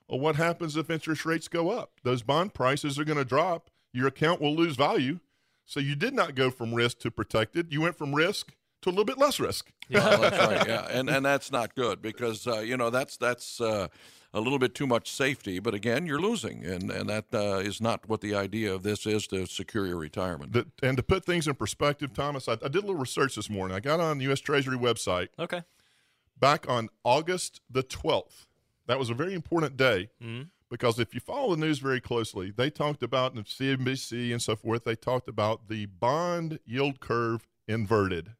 Well, 0.08 0.20
what 0.20 0.36
happens 0.36 0.74
if 0.74 0.88
interest 0.88 1.26
rates 1.26 1.48
go 1.48 1.68
up? 1.68 2.00
Those 2.02 2.22
bond 2.22 2.54
prices 2.54 2.98
are 2.98 3.04
going 3.04 3.18
to 3.18 3.26
drop. 3.26 3.68
Your 3.94 4.08
account 4.08 4.40
will 4.42 4.54
lose 4.54 4.76
value. 4.76 5.20
So 5.64 5.80
you 5.80 5.94
did 5.94 6.12
not 6.12 6.34
go 6.34 6.50
from 6.50 6.74
risk 6.74 6.98
to 6.98 7.10
protected. 7.10 7.72
You 7.72 7.80
went 7.80 7.96
from 7.96 8.14
risk 8.14 8.52
to 8.82 8.90
a 8.90 8.92
little 8.92 9.06
bit 9.06 9.16
less 9.16 9.40
risk. 9.40 9.72
Well, 9.90 10.20
that's 10.20 10.38
right. 10.38 10.66
Yeah, 10.68 10.86
and 10.90 11.08
and 11.08 11.24
that's 11.24 11.50
not 11.50 11.74
good 11.74 12.02
because 12.02 12.46
uh, 12.46 12.58
you 12.58 12.76
know 12.76 12.90
that's 12.90 13.16
that's 13.16 13.60
uh, 13.62 13.88
a 14.34 14.40
little 14.40 14.58
bit 14.58 14.74
too 14.74 14.86
much 14.86 15.10
safety. 15.10 15.60
But 15.60 15.72
again, 15.72 16.04
you're 16.04 16.20
losing, 16.20 16.64
and 16.66 16.90
and 16.90 17.08
that 17.08 17.24
uh, 17.32 17.58
is 17.64 17.80
not 17.80 18.06
what 18.08 18.20
the 18.20 18.34
idea 18.34 18.74
of 18.74 18.82
this 18.82 19.06
is 19.06 19.26
to 19.28 19.46
secure 19.46 19.86
your 19.86 19.96
retirement. 19.96 20.52
that, 20.52 20.66
and 20.82 20.98
to 20.98 21.02
put 21.02 21.24
things 21.24 21.48
in 21.48 21.54
perspective, 21.54 22.12
Thomas, 22.12 22.46
I, 22.46 22.52
I 22.54 22.68
did 22.68 22.76
a 22.76 22.80
little 22.86 22.96
research 22.96 23.36
this 23.36 23.48
morning. 23.48 23.74
I 23.74 23.80
got 23.80 24.00
on 24.00 24.18
the 24.18 24.24
U.S. 24.24 24.40
Treasury 24.40 24.76
website 24.76 25.28
Okay. 25.38 25.62
back 26.38 26.68
on 26.68 26.88
August 27.04 27.60
the 27.70 27.82
12th. 27.82 28.46
That 28.86 28.98
was 28.98 29.08
a 29.08 29.14
very 29.14 29.32
important 29.32 29.78
day 29.78 30.10
because 30.74 30.98
if 30.98 31.14
you 31.14 31.20
follow 31.20 31.54
the 31.54 31.60
news 31.60 31.78
very 31.78 32.00
closely, 32.00 32.50
they 32.50 32.68
talked 32.68 33.04
about 33.04 33.32
in 33.32 33.44
CNBC 33.44 34.32
and 34.32 34.42
so 34.42 34.56
forth, 34.56 34.82
they 34.82 34.96
talked 34.96 35.28
about 35.28 35.68
the 35.68 35.86
bond 35.86 36.58
yield 36.66 36.98
curve 36.98 37.46
inverted. 37.68 38.32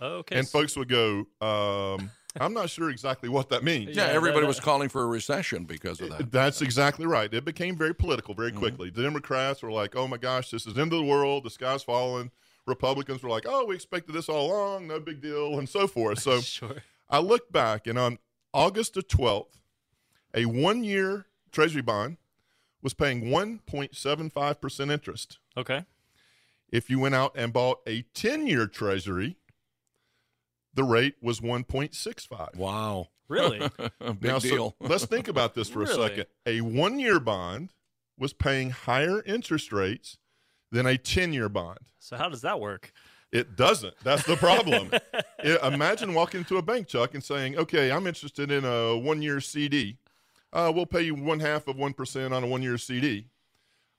Okay. 0.00 0.38
and 0.38 0.48
folks 0.48 0.76
would 0.76 0.88
go, 0.88 1.26
um, 1.40 2.12
I'm 2.38 2.54
not 2.54 2.70
sure 2.70 2.88
exactly 2.88 3.28
what 3.28 3.48
that 3.48 3.64
means. 3.64 3.96
Yeah, 3.96 4.06
Yeah, 4.06 4.12
everybody 4.12 4.46
was 4.46 4.60
calling 4.60 4.90
for 4.90 5.02
a 5.02 5.06
recession 5.06 5.64
because 5.64 6.00
of 6.00 6.10
that. 6.10 6.30
That's 6.30 6.62
exactly 6.62 7.04
right. 7.04 7.34
It 7.34 7.44
became 7.44 7.76
very 7.76 7.96
political 7.96 8.32
very 8.32 8.52
quickly. 8.52 8.90
The 8.90 9.02
Democrats 9.02 9.60
were 9.60 9.72
like, 9.72 9.96
"Oh 9.96 10.06
my 10.06 10.18
gosh, 10.18 10.52
this 10.52 10.68
is 10.68 10.74
the 10.74 10.82
end 10.82 10.92
of 10.92 11.00
the 11.00 11.04
world. 11.04 11.42
The 11.42 11.50
sky's 11.50 11.82
falling." 11.82 12.30
Republicans 12.64 13.24
were 13.24 13.28
like, 13.28 13.44
"Oh, 13.44 13.64
we 13.64 13.74
expected 13.74 14.12
this 14.12 14.28
all 14.28 14.52
along. 14.52 14.86
No 14.86 15.00
big 15.00 15.20
deal," 15.20 15.58
and 15.58 15.68
so 15.68 15.88
forth. 15.88 16.20
So 16.20 16.40
sure. 16.42 16.76
I 17.10 17.18
look 17.18 17.50
back, 17.50 17.88
and 17.88 17.98
on 17.98 18.18
August 18.54 18.94
the 18.94 19.02
twelfth, 19.02 19.58
a 20.32 20.44
one-year 20.44 21.26
Treasury 21.52 21.82
bond 21.82 22.16
was 22.82 22.94
paying 22.94 23.30
one 23.30 23.60
point 23.60 23.94
seven 23.94 24.30
five 24.30 24.60
percent 24.60 24.90
interest. 24.90 25.38
Okay. 25.56 25.84
If 26.70 26.88
you 26.90 26.98
went 26.98 27.14
out 27.14 27.32
and 27.36 27.52
bought 27.52 27.80
a 27.86 28.02
ten-year 28.14 28.66
Treasury, 28.66 29.36
the 30.74 30.84
rate 30.84 31.16
was 31.20 31.40
one 31.42 31.64
point 31.64 31.94
six 31.94 32.24
five. 32.24 32.50
Wow. 32.56 33.08
Really? 33.28 33.58
Big 34.00 34.22
now, 34.22 34.38
so 34.38 34.48
deal. 34.48 34.76
let's 34.80 35.06
think 35.06 35.28
about 35.28 35.54
this 35.54 35.68
for 35.68 35.82
a 35.82 35.86
Really? 35.86 36.08
second. 36.08 36.26
A 36.46 36.60
one 36.60 36.98
year 36.98 37.20
bond 37.20 37.72
was 38.18 38.32
paying 38.32 38.70
higher 38.70 39.22
interest 39.24 39.72
rates 39.72 40.18
than 40.70 40.86
a 40.86 40.96
10 40.96 41.32
year 41.32 41.48
bond. 41.48 41.78
so 41.98 42.16
how 42.16 42.28
does 42.28 42.42
that 42.42 42.60
work? 42.60 42.92
It 43.30 43.56
doesn't. 43.56 43.94
That's 44.04 44.24
the 44.26 44.36
problem. 44.36 44.90
I- 45.44 45.68
imagine 45.72 46.12
walking 46.14 46.40
into 46.40 46.56
a 46.58 46.62
bank, 46.62 46.88
Chuck, 46.88 47.14
and 47.14 47.24
saying, 47.24 47.56
okay, 47.56 47.90
I'm 47.90 48.06
interested 48.06 48.50
in 48.50 48.64
a 48.64 48.96
one 48.96 49.22
year 49.22 49.40
CD. 49.40 49.96
Uh, 50.52 50.70
we'll 50.74 50.86
pay 50.86 51.02
you 51.02 51.14
one 51.14 51.40
half 51.40 51.66
of 51.66 51.76
1% 51.76 52.32
on 52.32 52.44
a 52.44 52.46
one 52.46 52.62
year 52.62 52.76
CD. 52.78 53.26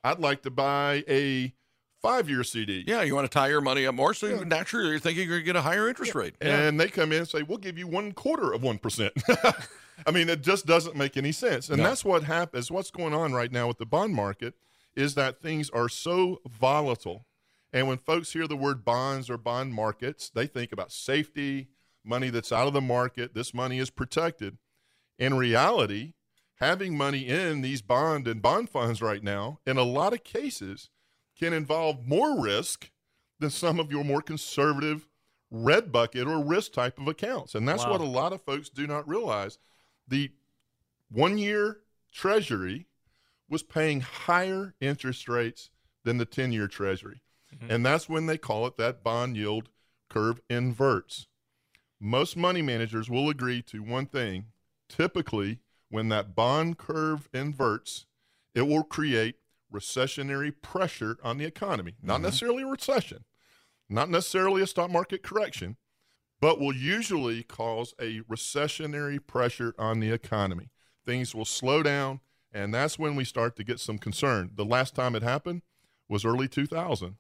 I'd 0.03 0.19
like 0.19 0.41
to 0.43 0.51
buy 0.51 1.03
a 1.07 1.53
five 2.01 2.29
year 2.29 2.43
CD. 2.43 2.83
yeah, 2.85 3.01
you 3.01 3.15
want 3.15 3.29
to 3.29 3.33
tie 3.33 3.47
your 3.47 3.61
money 3.61 3.85
up 3.85 3.95
more, 3.95 4.13
so 4.13 4.27
you 4.27 4.43
naturally 4.45 4.89
you're 4.89 4.99
thinking 4.99 5.23
you're 5.27 5.37
going 5.37 5.41
to 5.41 5.45
get 5.45 5.55
a 5.55 5.61
higher 5.61 5.87
interest 5.87 6.13
rate. 6.13 6.35
And 6.41 6.79
they 6.79 6.89
come 6.89 7.11
in 7.13 7.19
and 7.19 7.27
say, 7.27 7.41
we'll 7.43 7.57
give 7.57 7.77
you 7.77 7.87
one 7.87 8.11
quarter 8.11 8.51
of 8.51 8.61
1%. 8.61 9.67
I 10.05 10.11
mean, 10.11 10.27
it 10.27 10.41
just 10.41 10.65
doesn't 10.65 10.95
make 10.95 11.15
any 11.17 11.31
sense. 11.31 11.69
And 11.69 11.77
No. 11.77 11.83
that's 11.85 12.03
what 12.03 12.23
happens. 12.23 12.69
What's 12.69 12.91
going 12.91 13.13
on 13.13 13.31
right 13.33 13.51
now 13.51 13.67
with 13.67 13.77
the 13.77 13.85
bond 13.85 14.13
market 14.13 14.55
is 14.95 15.15
that 15.15 15.41
things 15.41 15.69
are 15.69 15.87
so 15.89 16.41
volatile. 16.47 17.25
And 17.71 17.87
when 17.87 17.97
folks 17.97 18.33
hear 18.33 18.47
the 18.47 18.55
word 18.57 18.83
bonds 18.85 19.29
or 19.29 19.37
bond 19.37 19.73
markets, 19.73 20.29
they 20.29 20.45
think 20.45 20.71
about 20.71 20.91
safety, 20.91 21.69
money 22.03 22.29
that's 22.29 22.51
out 22.51 22.67
of 22.67 22.73
the 22.73 22.81
market. 22.81 23.33
This 23.33 23.53
money 23.53 23.79
is 23.79 23.89
protected. 23.89 24.57
In 25.17 25.35
reality, 25.35 26.13
having 26.55 26.97
money 26.97 27.27
in 27.27 27.61
these 27.61 27.81
bond 27.81 28.27
and 28.27 28.41
bond 28.41 28.69
funds 28.69 29.01
right 29.01 29.23
now, 29.23 29.59
in 29.65 29.77
a 29.77 29.83
lot 29.83 30.13
of 30.13 30.23
cases, 30.23 30.89
can 31.37 31.53
involve 31.53 32.05
more 32.05 32.39
risk 32.41 32.91
than 33.39 33.49
some 33.49 33.79
of 33.79 33.91
your 33.91 34.03
more 34.03 34.21
conservative 34.21 35.07
red 35.51 35.91
bucket 35.91 36.27
or 36.27 36.43
risk 36.43 36.71
type 36.73 36.97
of 36.99 37.07
accounts. 37.07 37.53
And 37.55 37.67
that's 37.67 37.83
Wow. 37.83 37.91
what 37.91 38.01
a 38.01 38.05
lot 38.05 38.33
of 38.33 38.41
folks 38.41 38.69
do 38.69 38.87
not 38.87 39.07
realize. 39.07 39.57
The 40.07 40.31
one 41.09 41.37
year 41.37 41.81
treasury 42.11 42.87
was 43.49 43.63
paying 43.63 44.01
higher 44.01 44.73
interest 44.79 45.27
rates 45.27 45.69
than 46.03 46.17
the 46.17 46.25
10 46.25 46.51
year 46.51 46.67
treasury. 46.67 47.21
Mm-hmm. 47.53 47.71
And 47.71 47.85
that's 47.85 48.09
when 48.09 48.25
they 48.25 48.37
call 48.37 48.65
it 48.67 48.77
that 48.77 49.03
bond 49.03 49.37
yield 49.37 49.69
curve 50.09 50.41
inverts. 50.49 51.27
Most 51.99 52.35
money 52.35 52.61
managers 52.61 53.09
will 53.09 53.29
agree 53.29 53.61
to 53.63 53.81
one 53.83 54.05
thing. 54.05 54.47
Typically, 54.89 55.59
when 55.93 56.09
that 56.09 56.35
bond 56.35 56.79
curve 56.79 57.29
inverts, 57.35 58.07
it 58.55 58.63
will 58.63 58.83
create 58.83 59.35
recessionary 59.71 60.51
pressure 60.59 61.17
on 61.23 61.37
the 61.37 61.45
economy. 61.45 61.93
Not 62.01 62.15
mm-hmm. 62.15 62.23
necessarily 62.23 62.63
a 62.63 62.67
recession, 62.67 63.25
not 63.87 64.09
necessarily 64.09 64.63
a 64.63 64.67
stock 64.67 64.89
market 64.89 65.21
correction, 65.21 65.77
but 66.41 66.59
will 66.59 66.75
usually 66.75 67.43
cause 67.43 67.93
a 68.01 68.21
recessionary 68.21 69.19
pressure 69.25 69.75
on 69.77 69.99
the 69.99 70.09
economy. 70.11 70.71
Things 71.05 71.35
will 71.35 71.45
slow 71.45 71.83
down, 71.83 72.21
and 72.51 72.73
that's 72.73 72.97
when 72.97 73.15
we 73.15 73.23
start 73.23 73.55
to 73.57 73.63
get 73.63 73.79
some 73.79 73.99
concern. 73.99 74.49
The 74.55 74.65
last 74.65 74.95
time 74.95 75.15
it 75.15 75.21
happened 75.21 75.61
was 76.09 76.25
early 76.25 76.47
2000. 76.47 77.17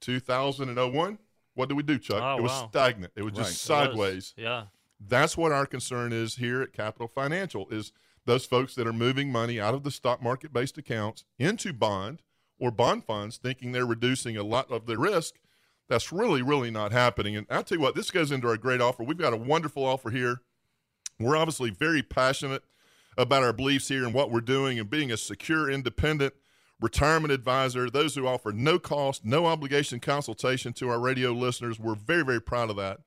2001, 0.00 1.18
what 1.54 1.68
did 1.68 1.76
we 1.76 1.84
do, 1.84 1.98
Chuck? 1.98 2.20
Oh, 2.20 2.38
it 2.38 2.42
was 2.42 2.50
wow. 2.50 2.68
stagnant. 2.70 3.12
It 3.14 3.22
was 3.22 3.34
Right. 3.34 3.44
just 3.44 3.50
It 3.50 3.54
was. 3.54 3.60
sideways 3.60 4.34
Yeah. 4.36 4.64
That's 5.08 5.36
what 5.36 5.52
our 5.52 5.66
concern 5.66 6.12
is 6.12 6.36
here 6.36 6.62
at 6.62 6.72
Capital 6.72 7.08
Financial 7.08 7.68
is 7.70 7.92
those 8.26 8.46
folks 8.46 8.74
that 8.74 8.86
are 8.86 8.92
moving 8.92 9.30
money 9.30 9.60
out 9.60 9.74
of 9.74 9.82
the 9.82 9.90
stock 9.90 10.22
market 10.22 10.52
based 10.52 10.78
accounts 10.78 11.24
into 11.38 11.72
bond 11.72 12.22
or 12.58 12.70
bond 12.70 13.04
funds 13.04 13.36
thinking 13.36 13.72
they're 13.72 13.86
reducing 13.86 14.36
a 14.36 14.42
lot 14.42 14.70
of 14.70 14.86
the 14.86 14.96
risk. 14.96 15.34
That's 15.88 16.12
really 16.12 16.42
really 16.42 16.70
not 16.70 16.92
happening. 16.92 17.36
And 17.36 17.46
i'll 17.50 17.62
tell 17.62 17.78
you 17.78 17.82
what 17.82 17.94
this 17.94 18.10
goes 18.10 18.32
into 18.32 18.48
our 18.48 18.56
great 18.56 18.80
offer. 18.80 19.02
We've 19.02 19.18
got 19.18 19.34
a 19.34 19.38
wonderful 19.38 19.84
offer 19.84 20.10
here. 20.10 20.40
We're 21.20 21.36
obviously 21.36 21.70
very 21.70 22.02
passionate 22.02 22.64
about 23.16 23.44
our 23.44 23.52
beliefs 23.52 23.88
here 23.88 24.04
and 24.04 24.14
what 24.14 24.30
we're 24.30 24.40
doing 24.40 24.78
and 24.78 24.90
being 24.90 25.12
a 25.12 25.16
secure 25.16 25.70
independent 25.70 26.34
retirement 26.80 27.32
advisor 27.32 27.88
those 27.88 28.16
who 28.16 28.26
offer 28.26 28.50
no 28.50 28.78
cost 28.78 29.24
no 29.24 29.46
obligation 29.46 30.00
consultation 30.00 30.72
to 30.72 30.88
our 30.88 30.98
radio 30.98 31.32
listeners. 31.32 31.78
We're 31.78 31.94
very 31.94 32.24
very 32.24 32.40
proud 32.40 32.70
of 32.70 32.76
that 32.76 33.00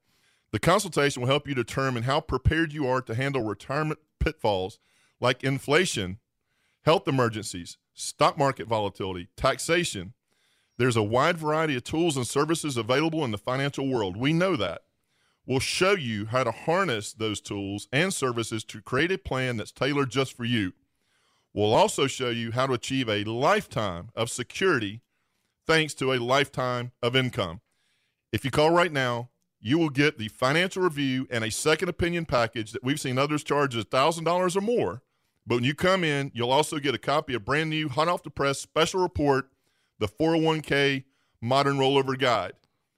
the 0.52 0.60
consultation 0.60 1.22
will 1.22 1.30
help 1.30 1.48
you 1.48 1.56
determine 1.56 2.04
how 2.04 2.22
prepared 2.22 2.74
you 2.74 2.88
are 2.88 3.02
to 3.02 3.16
handle 3.16 3.44
retirement 3.44 4.00
pitfalls 4.20 4.80
like 5.20 5.44
inflation, 5.44 6.20
health 6.84 7.08
emergencies, 7.08 7.78
stock 7.94 8.38
market 8.38 8.68
volatility, 8.68 9.28
taxation. 9.36 10.14
There's 10.78 10.96
a 10.96 11.04
wide 11.04 11.38
variety 11.38 11.76
of 11.76 11.84
tools 11.84 12.16
and 12.16 12.28
services 12.28 12.78
available 12.78 13.26
in 13.26 13.32
the 13.32 13.38
financial 13.38 13.88
world. 13.88 14.16
We 14.16 14.32
know 14.32 14.56
that. 14.56 14.84
We'll 15.46 15.60
show 15.60 15.94
you 15.94 16.26
how 16.26 16.44
to 16.44 16.52
harness 16.52 17.14
those 17.14 17.42
tools 17.42 17.88
and 17.92 18.14
services 18.14 18.64
to 18.66 18.82
create 18.82 19.12
a 19.12 19.18
plan 19.18 19.58
that's 19.58 19.72
tailored 19.72 20.12
just 20.12 20.36
for 20.36 20.44
you. 20.44 20.74
We'll 21.54 21.74
also 21.74 22.06
show 22.06 22.30
you 22.30 22.52
how 22.52 22.68
to 22.68 22.74
achieve 22.74 23.10
a 23.10 23.24
lifetime 23.24 24.10
of 24.16 24.30
security 24.30 25.02
thanks 25.66 25.94
to 25.96 26.14
a 26.14 26.20
lifetime 26.20 26.92
of 27.02 27.16
income. 27.16 27.62
If 28.32 28.46
you 28.46 28.52
call 28.52 28.72
right 28.72 28.92
now, 28.92 29.30
you 29.60 29.78
will 29.78 29.90
get 29.90 30.18
the 30.18 30.28
financial 30.28 30.84
review 30.84 31.28
and 31.30 31.44
a 31.44 31.52
second 31.52 31.90
opinion 31.90 32.26
package 32.26 32.72
that 32.72 32.84
we've 32.84 33.00
seen 33.00 33.18
others 33.18 33.44
charge 33.44 33.76
$1,000 33.76 34.56
or 34.56 34.62
more. 34.62 35.02
But 35.46 35.56
when 35.56 35.64
you 35.64 35.74
come 35.74 36.04
in, 36.04 36.32
you'll 36.34 36.52
also 36.52 36.78
get 36.78 36.94
a 36.94 37.00
copy 37.00 37.34
of 37.34 37.46
brand 37.46 37.70
new, 37.70 37.90
hot 37.90 38.08
off 38.08 38.24
the 38.24 38.30
press 38.30 38.60
special 38.60 39.02
report, 39.02 39.50
the 40.00 40.08
401k 40.08 41.06
Modern 41.42 41.78
Rollover 41.78 42.18
Guide. 42.20 42.54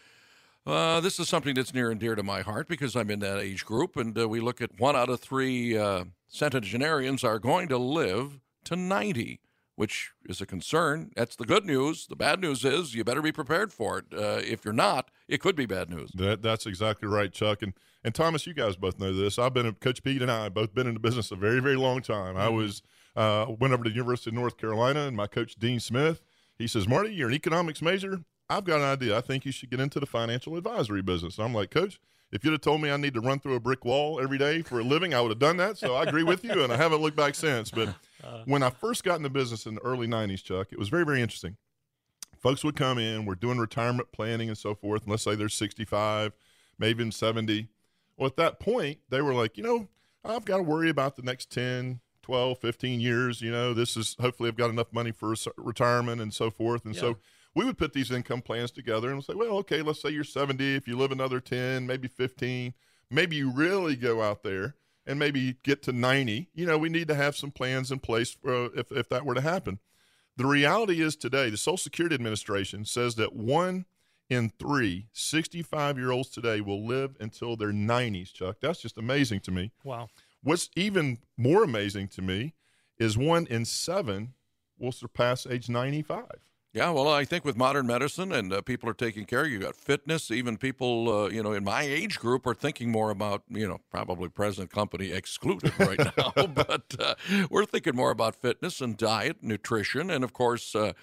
uh, 0.67 0.99
this 0.99 1.17
is 1.17 1.29
something 1.29 1.55
that's 1.55 1.73
near 1.73 1.91
and 1.91 1.97
dear 1.97 2.15
to 2.15 2.23
my 2.23 2.41
heart 2.41 2.67
because 2.67 2.93
I'm 2.93 3.09
in 3.09 3.19
that 3.19 3.39
age 3.39 3.63
group, 3.63 3.95
and 3.95 4.19
uh, 4.19 4.27
we 4.27 4.41
look 4.41 4.61
at 4.61 4.77
one 4.77 4.97
out 4.97 5.07
of 5.07 5.21
three 5.21 5.77
uh, 5.77 6.03
centenarians 6.27 7.23
are 7.23 7.39
going 7.39 7.69
to 7.69 7.77
live 7.77 8.37
to 8.65 8.75
90, 8.75 9.39
which 9.75 10.11
is 10.25 10.41
a 10.41 10.45
concern. 10.45 11.11
That's 11.15 11.35
the 11.35 11.45
good 11.45 11.65
news. 11.65 12.07
The 12.07 12.15
bad 12.15 12.39
news 12.39 12.63
is 12.65 12.93
you 12.93 13.03
better 13.03 13.21
be 13.21 13.31
prepared 13.31 13.73
for 13.73 13.99
it. 13.99 14.05
Uh, 14.13 14.41
if 14.43 14.65
you're 14.65 14.73
not, 14.73 15.09
it 15.27 15.39
could 15.39 15.55
be 15.55 15.65
bad 15.65 15.89
news. 15.89 16.11
That, 16.13 16.41
that's 16.41 16.65
exactly 16.65 17.07
right, 17.07 17.31
Chuck. 17.31 17.61
And 17.61 17.73
and 18.03 18.15
Thomas, 18.15 18.47
you 18.47 18.55
guys 18.55 18.75
both 18.75 18.99
know 18.99 19.13
this. 19.13 19.37
I've 19.37 19.53
been 19.53 19.67
a, 19.67 19.73
Coach 19.73 20.01
Pete 20.01 20.23
and 20.23 20.31
I 20.31 20.45
have 20.45 20.55
both 20.55 20.73
been 20.73 20.87
in 20.87 20.95
the 20.95 20.99
business 20.99 21.31
a 21.31 21.35
very 21.35 21.59
very 21.59 21.75
long 21.75 22.01
time. 22.01 22.35
I 22.35 22.49
was 22.49 22.81
uh, 23.15 23.45
went 23.59 23.73
over 23.73 23.83
to 23.83 23.89
the 23.89 23.95
University 23.95 24.29
of 24.29 24.35
North 24.35 24.57
Carolina, 24.57 25.01
and 25.01 25.15
my 25.15 25.27
coach 25.27 25.55
Dean 25.55 25.79
Smith, 25.79 26.21
he 26.57 26.67
says, 26.67 26.87
Marty, 26.87 27.13
you're 27.13 27.29
an 27.29 27.35
economics 27.35 27.81
major. 27.81 28.21
I've 28.49 28.65
got 28.65 28.77
an 28.77 28.85
idea. 28.85 29.17
I 29.17 29.21
think 29.21 29.45
you 29.45 29.51
should 29.51 29.69
get 29.69 29.79
into 29.79 29.99
the 29.99 30.05
financial 30.05 30.57
advisory 30.57 31.01
business. 31.01 31.37
And 31.37 31.45
I'm 31.45 31.53
like, 31.53 31.71
Coach, 31.71 31.99
if 32.31 32.43
you'd 32.43 32.51
have 32.51 32.61
told 32.61 32.81
me 32.81 32.91
I 32.91 32.97
need 32.97 33.13
to 33.13 33.21
run 33.21 33.39
through 33.39 33.55
a 33.55 33.59
brick 33.59 33.85
wall 33.85 34.19
every 34.21 34.37
day 34.37 34.61
for 34.61 34.79
a 34.79 34.83
living, 34.83 35.13
I 35.13 35.21
would 35.21 35.31
have 35.31 35.39
done 35.39 35.57
that. 35.57 35.77
So 35.77 35.95
I 35.95 36.03
agree 36.03 36.23
with 36.23 36.43
you, 36.43 36.63
and 36.63 36.71
I 36.71 36.77
haven't 36.77 37.01
looked 37.01 37.17
back 37.17 37.35
since. 37.35 37.71
But 37.71 37.93
Uh-huh. 38.23 38.43
when 38.45 38.63
I 38.63 38.69
first 38.69 39.03
got 39.03 39.15
in 39.17 39.23
the 39.23 39.29
business 39.29 39.65
in 39.65 39.75
the 39.75 39.81
early 39.81 40.07
90s, 40.07 40.43
Chuck, 40.43 40.67
it 40.71 40.79
was 40.79 40.89
very, 40.89 41.05
very 41.05 41.21
interesting. 41.21 41.57
Folks 42.39 42.63
would 42.63 42.75
come 42.75 42.97
in, 42.97 43.25
we're 43.25 43.35
doing 43.35 43.57
retirement 43.59 44.11
planning 44.11 44.49
and 44.49 44.57
so 44.57 44.73
forth. 44.73 45.03
And 45.03 45.11
let's 45.11 45.23
say 45.23 45.35
they're 45.35 45.49
65, 45.49 46.33
maybe 46.79 47.01
even 47.01 47.11
70. 47.11 47.67
Well, 48.17 48.27
at 48.27 48.35
that 48.37 48.59
point, 48.59 48.99
they 49.09 49.21
were 49.21 49.33
like, 49.33 49.57
you 49.57 49.63
know, 49.63 49.87
I've 50.23 50.45
got 50.45 50.57
to 50.57 50.63
worry 50.63 50.89
about 50.89 51.15
the 51.15 51.21
next 51.21 51.51
10, 51.51 51.99
12, 52.23 52.57
15 52.59 52.99
years. 52.99 53.41
You 53.41 53.51
know, 53.51 53.73
this 53.73 53.95
is 53.95 54.15
hopefully 54.19 54.49
I've 54.49 54.57
got 54.57 54.69
enough 54.69 54.91
money 54.91 55.11
for 55.11 55.33
retirement 55.57 56.21
and 56.21 56.33
so 56.33 56.49
forth. 56.49 56.85
And 56.85 56.95
Yeah. 56.95 57.01
so 57.01 57.17
we 57.53 57.65
would 57.65 57.77
put 57.77 57.93
these 57.93 58.11
income 58.11 58.41
plans 58.41 58.71
together 58.71 59.11
and 59.11 59.23
say, 59.23 59.33
well, 59.35 59.57
okay, 59.57 59.81
let's 59.81 60.01
say 60.01 60.09
you're 60.09 60.23
70. 60.23 60.75
If 60.75 60.87
you 60.87 60.95
live 60.97 61.11
another 61.11 61.39
10, 61.39 61.85
maybe 61.85 62.07
15, 62.07 62.73
maybe 63.09 63.35
you 63.35 63.51
really 63.51 63.95
go 63.95 64.21
out 64.21 64.41
there 64.43 64.75
and 65.05 65.17
maybe 65.17 65.57
get 65.63 65.81
to 65.83 65.91
90. 65.91 66.49
You 66.53 66.65
know, 66.65 66.77
we 66.77 66.89
need 66.89 67.07
to 67.07 67.15
have 67.15 67.35
some 67.35 67.51
plans 67.51 67.91
in 67.91 67.99
place 67.99 68.31
for, 68.31 68.53
uh, 68.53 68.69
if, 68.75 68.91
if 68.91 69.09
that 69.09 69.25
were 69.25 69.35
to 69.35 69.41
happen. 69.41 69.79
The 70.37 70.45
reality 70.45 71.01
is 71.01 71.15
today, 71.15 71.49
the 71.49 71.57
Social 71.57 71.77
Security 71.77 72.15
Administration 72.15 72.85
says 72.85 73.15
that 73.15 73.35
one 73.35 73.85
in 74.29 74.49
three 74.57 75.07
65 75.11 75.97
year 75.97 76.11
olds 76.11 76.29
today 76.29 76.61
will 76.61 76.85
live 76.85 77.17
until 77.19 77.55
their 77.55 77.73
90s, 77.73 78.33
Chuck. 78.33 78.57
That's 78.61 78.81
just 78.81 78.97
amazing 78.97 79.41
to 79.41 79.51
me. 79.51 79.71
Wow. 79.83 80.07
What's 80.41 80.69
even 80.75 81.19
more 81.37 81.63
amazing 81.63 82.07
to 82.09 82.21
me 82.21 82.53
is 82.97 83.17
one 83.17 83.45
in 83.47 83.65
seven 83.65 84.33
will 84.79 84.91
surpass 84.91 85.45
age 85.45 85.69
95. 85.69 86.25
Yeah, 86.73 86.91
well, 86.91 87.09
I 87.09 87.25
think 87.25 87.43
with 87.43 87.57
modern 87.57 87.85
medicine 87.85 88.31
and 88.31 88.53
uh, 88.53 88.61
people 88.61 88.89
are 88.89 88.93
taking 88.93 89.25
care, 89.25 89.45
you 89.45 89.59
got 89.59 89.75
fitness. 89.75 90.31
Even 90.31 90.55
people, 90.55 91.25
uh, 91.25 91.29
you 91.29 91.43
know, 91.43 91.51
in 91.51 91.65
my 91.65 91.81
age 91.81 92.17
group 92.17 92.47
are 92.47 92.53
thinking 92.53 92.89
more 92.89 93.09
about, 93.09 93.43
you 93.49 93.67
know, 93.67 93.81
probably 93.89 94.29
present 94.29 94.71
company 94.71 95.11
excluded 95.11 95.77
right 95.77 95.99
now, 96.17 96.31
but 96.47 96.95
uh, 96.97 97.15
we're 97.49 97.65
thinking 97.65 97.93
more 97.93 98.09
about 98.09 98.37
fitness 98.37 98.79
and 98.79 98.95
diet, 98.95 99.43
nutrition, 99.43 100.09
and 100.09 100.23
of 100.23 100.31
course, 100.31 100.73
uh, 100.73 100.93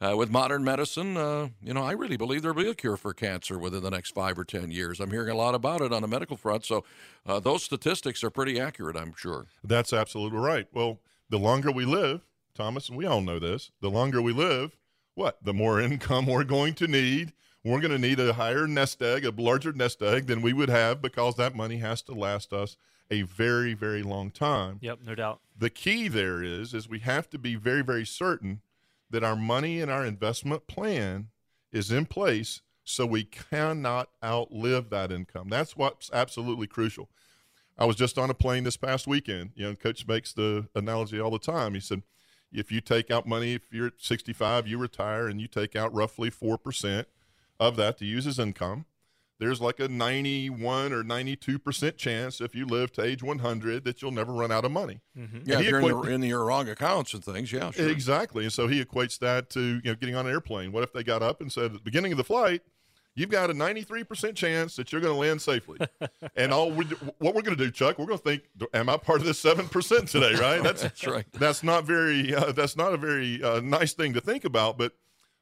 uh, 0.00 0.16
with 0.16 0.30
modern 0.30 0.64
medicine, 0.64 1.18
uh, 1.18 1.48
you 1.62 1.74
know, 1.74 1.82
I 1.82 1.92
really 1.92 2.16
believe 2.16 2.40
there'll 2.40 2.56
be 2.56 2.70
a 2.70 2.74
cure 2.74 2.96
for 2.96 3.12
cancer 3.12 3.58
within 3.58 3.82
the 3.82 3.90
next 3.90 4.14
five 4.14 4.38
or 4.38 4.44
ten 4.44 4.70
years. 4.70 4.98
I'm 4.98 5.10
hearing 5.10 5.28
a 5.28 5.34
lot 5.34 5.54
about 5.54 5.82
it 5.82 5.92
on 5.92 6.00
the 6.00 6.08
medical 6.08 6.38
front, 6.38 6.64
so 6.64 6.84
those 7.26 7.64
statistics 7.64 8.24
are 8.24 8.30
pretty 8.30 8.58
accurate, 8.58 8.96
I'm 8.96 9.12
sure. 9.14 9.48
That's 9.62 9.92
absolutely 9.92 10.38
right. 10.38 10.68
Well, 10.72 11.00
the 11.28 11.38
longer 11.38 11.70
we 11.70 11.84
live, 11.84 12.22
Thomas, 12.54 12.88
and 12.88 12.96
we 12.96 13.04
all 13.04 13.20
know 13.20 13.38
this, 13.38 13.72
the 13.82 13.90
longer 13.90 14.22
we 14.22 14.32
live, 14.32 14.76
what? 15.18 15.44
The 15.44 15.52
more 15.52 15.80
income 15.80 16.26
we're 16.26 16.44
going 16.44 16.74
to 16.74 16.86
need. 16.86 17.32
We're 17.64 17.80
going 17.80 17.90
to 17.90 17.98
need 17.98 18.20
a 18.20 18.32
higher 18.32 18.66
nest 18.66 19.02
egg, 19.02 19.24
a 19.24 19.30
larger 19.30 19.72
nest 19.72 20.00
egg 20.00 20.26
than 20.28 20.40
we 20.40 20.52
would 20.52 20.70
have 20.70 21.02
because 21.02 21.34
that 21.34 21.56
money 21.56 21.78
has 21.78 22.00
to 22.02 22.12
last 22.14 22.52
us 22.52 22.76
a 23.10 23.22
very, 23.22 23.74
very 23.74 24.02
long 24.02 24.30
time. 24.30 24.78
Yep, 24.80 25.00
no 25.04 25.14
doubt. 25.14 25.40
The 25.58 25.70
key 25.70 26.08
there 26.08 26.42
is 26.42 26.72
is 26.72 26.88
we 26.88 27.00
have 27.00 27.28
to 27.30 27.38
be 27.38 27.56
very, 27.56 27.82
very 27.82 28.06
certain 28.06 28.60
that 29.10 29.24
our 29.24 29.36
money 29.36 29.80
and 29.80 29.90
our 29.90 30.06
investment 30.06 30.66
plan 30.66 31.28
is 31.72 31.90
in 31.90 32.06
place 32.06 32.62
so 32.84 33.04
we 33.04 33.24
cannot 33.24 34.08
outlive 34.24 34.88
that 34.90 35.10
income. 35.10 35.48
That's 35.48 35.76
what's 35.76 36.10
absolutely 36.12 36.68
crucial. 36.68 37.08
I 37.76 37.84
was 37.84 37.96
just 37.96 38.18
on 38.18 38.30
a 38.30 38.34
plane 38.34 38.64
this 38.64 38.76
past 38.76 39.06
weekend. 39.06 39.50
You 39.54 39.68
know, 39.68 39.74
Coach 39.74 40.06
makes 40.06 40.32
the 40.32 40.68
analogy 40.74 41.20
all 41.20 41.30
the 41.30 41.38
time. 41.38 41.74
He 41.74 41.80
said, 41.80 42.02
if 42.52 42.72
you 42.72 42.80
take 42.80 43.10
out 43.10 43.26
money, 43.26 43.54
if 43.54 43.72
you're 43.72 43.88
at 43.88 43.94
65, 43.98 44.66
you 44.66 44.78
retire, 44.78 45.28
and 45.28 45.40
you 45.40 45.48
take 45.48 45.76
out 45.76 45.92
roughly 45.94 46.30
4% 46.30 47.04
of 47.60 47.76
that 47.76 47.98
to 47.98 48.04
use 48.04 48.26
as 48.26 48.38
income, 48.38 48.86
there's 49.38 49.60
like 49.60 49.78
a 49.78 49.88
91 49.88 50.92
or 50.92 51.04
92% 51.04 51.96
chance 51.96 52.40
if 52.40 52.54
you 52.54 52.66
live 52.66 52.92
to 52.92 53.02
age 53.02 53.22
100 53.22 53.84
that 53.84 54.02
you'll 54.02 54.10
never 54.10 54.32
run 54.32 54.50
out 54.50 54.64
of 54.64 54.72
money. 54.72 55.00
Mm-hmm. 55.16 55.38
Yeah, 55.44 55.60
if 55.60 55.66
you're 55.66 55.80
in, 55.80 56.00
the, 56.00 56.10
in 56.10 56.22
your 56.24 56.44
wrong 56.44 56.68
accounts 56.68 57.14
and 57.14 57.24
things, 57.24 57.52
yeah, 57.52 57.70
sure. 57.70 57.88
Exactly. 57.88 58.44
And 58.44 58.52
so 58.52 58.66
he 58.66 58.84
equates 58.84 59.18
that 59.20 59.48
to, 59.50 59.60
you 59.60 59.82
know, 59.84 59.94
getting 59.94 60.16
on 60.16 60.26
an 60.26 60.32
airplane. 60.32 60.72
What 60.72 60.82
if 60.82 60.92
they 60.92 61.04
got 61.04 61.22
up 61.22 61.40
and 61.40 61.52
said 61.52 61.66
at 61.66 61.72
the 61.74 61.78
beginning 61.78 62.12
of 62.12 62.18
the 62.18 62.24
flight, 62.24 62.62
you've 63.18 63.30
got 63.30 63.50
a 63.50 63.52
93% 63.52 64.36
chance 64.36 64.76
that 64.76 64.92
you're 64.92 65.00
going 65.00 65.12
to 65.12 65.18
land 65.18 65.42
safely. 65.42 65.78
and 66.36 66.52
all 66.52 66.70
we, 66.70 66.84
what 67.18 67.34
we're 67.34 67.42
going 67.42 67.56
to 67.56 67.64
do, 67.64 67.70
Chuck, 67.70 67.98
we're 67.98 68.06
going 68.06 68.18
to 68.18 68.24
think, 68.24 68.44
am 68.72 68.88
I 68.88 68.96
part 68.96 69.18
of 69.18 69.26
this 69.26 69.42
7% 69.42 70.10
today, 70.10 70.34
right? 70.40 70.62
That's, 70.62 70.82
That's 70.88 71.06
right. 71.06 71.24
That's 71.32 71.64
not 71.64 71.84
very, 71.84 72.32
uh, 72.32 72.52
that's 72.52 72.76
not 72.76 72.94
a 72.94 72.96
very 72.96 73.42
uh, 73.42 73.60
nice 73.60 73.92
thing 73.92 74.14
to 74.14 74.20
think 74.20 74.44
about. 74.44 74.78
But 74.78 74.92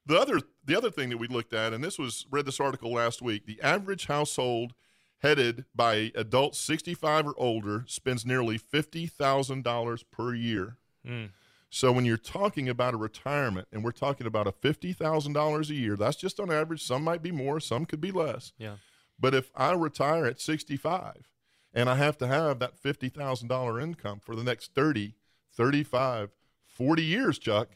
the 0.07 0.19
other, 0.19 0.41
the 0.65 0.75
other 0.75 0.91
thing 0.91 1.11
that 1.11 1.19
we 1.19 1.29
looked 1.29 1.53
at, 1.53 1.75
and 1.75 1.85
this 1.85 1.99
was, 1.99 2.27
read 2.31 2.47
this 2.47 2.61
article 2.61 2.93
last 2.95 3.21
week, 3.21 3.45
the 3.45 3.61
average 3.61 4.07
household 4.07 4.73
headed 5.19 5.67
by 5.75 6.13
adults 6.15 6.59
65 6.59 7.27
or 7.27 7.35
older 7.37 7.85
spends 7.87 8.25
nearly 8.25 8.59
$50,000 8.59 10.05
per 10.11 10.35
year. 10.35 10.79
So 11.77 11.93
when 11.93 12.07
you're 12.07 12.17
talking 12.17 12.71
about 12.71 12.95
a 12.95 12.97
retirement 12.97 13.69
and 13.71 13.85
we're 13.85 13.91
talking 13.93 14.27
about 14.27 14.47
a 14.47 14.51
$50,000 14.51 15.69
a 15.69 15.75
year, 15.75 15.95
that's 15.95 16.17
just 16.17 16.41
on 16.41 16.51
average. 16.51 16.83
Some 16.83 17.05
might 17.05 17.23
be 17.23 17.31
more, 17.31 17.61
some 17.61 17.85
could 17.85 18.01
be 18.01 18.11
less. 18.11 18.55
Yeah. 18.57 18.77
But 19.21 19.35
if 19.35 19.51
I 19.55 19.75
retire 19.75 20.25
at 20.25 20.41
65 20.41 21.29
and 21.75 21.91
I 21.91 21.97
have 21.97 22.17
to 22.17 22.27
have 22.27 22.61
that 22.61 22.83
$50,000 22.83 23.83
income 23.83 24.21
for 24.21 24.35
the 24.35 24.43
next 24.43 24.75
30, 24.75 25.17
35, 25.53 26.31
40 26.65 27.03
years, 27.03 27.39
Chuck, 27.39 27.69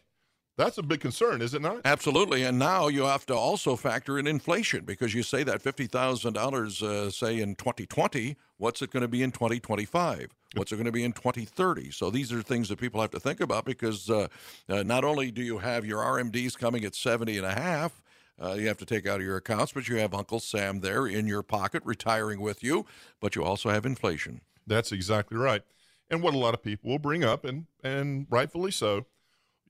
that's 0.60 0.78
a 0.78 0.82
big 0.82 1.00
concern, 1.00 1.42
is 1.42 1.54
it 1.54 1.62
not? 1.62 1.80
Absolutely, 1.84 2.44
and 2.44 2.58
now 2.58 2.88
you 2.88 3.04
have 3.04 3.26
to 3.26 3.34
also 3.34 3.76
factor 3.76 4.18
in 4.18 4.26
inflation 4.26 4.84
because 4.84 5.14
you 5.14 5.22
say 5.22 5.42
that 5.42 5.62
fifty 5.62 5.86
thousand 5.86 6.36
uh, 6.36 6.42
dollars, 6.42 6.78
say 7.14 7.40
in 7.40 7.54
2020, 7.54 8.36
what's 8.60 8.82
it 8.82 8.90
going 8.90 9.02
to 9.02 9.08
be 9.08 9.22
in 9.22 9.32
2025? 9.32 10.28
What's 10.54 10.72
it 10.72 10.76
going 10.76 10.84
to 10.84 10.92
be 10.92 11.04
in 11.04 11.12
2030? 11.12 11.90
So 11.90 12.10
these 12.10 12.32
are 12.32 12.42
things 12.42 12.68
that 12.68 12.78
people 12.78 13.00
have 13.00 13.10
to 13.12 13.20
think 13.20 13.40
about 13.40 13.64
because 13.64 14.10
uh, 14.10 14.28
uh, 14.68 14.82
not 14.82 15.04
only 15.04 15.30
do 15.30 15.42
you 15.42 15.58
have 15.58 15.84
your 15.86 16.02
RMDs 16.02 16.58
coming 16.58 16.84
at 16.84 16.94
70 16.94 17.38
and 17.38 17.46
a 17.46 17.52
half, 17.52 18.02
uh, 18.42 18.54
you 18.54 18.68
have 18.68 18.78
to 18.78 18.86
take 18.86 19.06
out 19.06 19.20
of 19.20 19.26
your 19.26 19.36
accounts, 19.36 19.72
but 19.72 19.88
you 19.88 19.96
have 19.96 20.14
Uncle 20.14 20.40
Sam 20.40 20.80
there 20.80 21.06
in 21.06 21.26
your 21.26 21.42
pocket 21.42 21.82
retiring 21.84 22.40
with 22.40 22.62
you, 22.62 22.84
but 23.20 23.36
you 23.36 23.44
also 23.44 23.70
have 23.70 23.86
inflation. 23.86 24.40
That's 24.66 24.92
exactly 24.92 25.38
right. 25.38 25.62
And 26.10 26.22
what 26.22 26.34
a 26.34 26.38
lot 26.38 26.54
of 26.54 26.62
people 26.62 26.90
will 26.90 26.98
bring 26.98 27.22
up, 27.22 27.44
and 27.44 27.66
and 27.84 28.26
rightfully 28.28 28.72
so, 28.72 29.06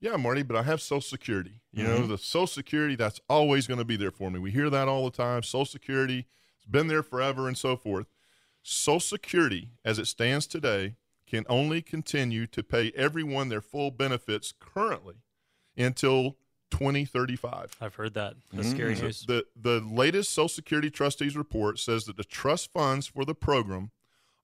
yeah, 0.00 0.16
Marty, 0.16 0.42
but 0.42 0.56
I 0.56 0.62
have 0.62 0.80
Social 0.80 1.00
Security. 1.00 1.60
You 1.72 1.84
know, 1.84 1.98
mm-hmm. 1.98 2.08
the 2.08 2.18
Social 2.18 2.46
Security 2.46 2.96
that's 2.96 3.20
always 3.28 3.66
going 3.66 3.78
to 3.78 3.84
be 3.84 3.96
there 3.96 4.10
for 4.10 4.30
me. 4.30 4.38
We 4.38 4.50
hear 4.50 4.70
that 4.70 4.88
all 4.88 5.04
the 5.04 5.16
time. 5.16 5.42
Social 5.42 5.66
Security, 5.66 6.26
it's 6.56 6.64
been 6.64 6.88
there 6.88 7.02
forever, 7.02 7.46
and 7.46 7.56
so 7.56 7.76
forth. 7.76 8.06
Social 8.62 9.00
Security, 9.00 9.70
as 9.84 9.98
it 9.98 10.06
stands 10.06 10.46
today, 10.46 10.94
can 11.26 11.44
only 11.48 11.82
continue 11.82 12.46
to 12.48 12.62
pay 12.62 12.92
everyone 12.96 13.50
their 13.50 13.60
full 13.60 13.90
benefits 13.90 14.52
currently 14.58 15.16
until 15.76 16.36
2035. 16.70 17.76
I've 17.80 17.94
heard 17.94 18.14
that. 18.14 18.34
That's 18.52 18.68
mm-hmm. 18.68 18.76
scary 18.76 18.94
news. 18.94 19.24
The 19.26 19.44
the 19.54 19.80
latest 19.80 20.30
Social 20.32 20.48
Security 20.48 20.90
trustees 20.90 21.36
report 21.36 21.78
says 21.78 22.04
that 22.06 22.16
the 22.16 22.24
trust 22.24 22.72
funds 22.72 23.06
for 23.06 23.24
the 23.24 23.34
program 23.34 23.90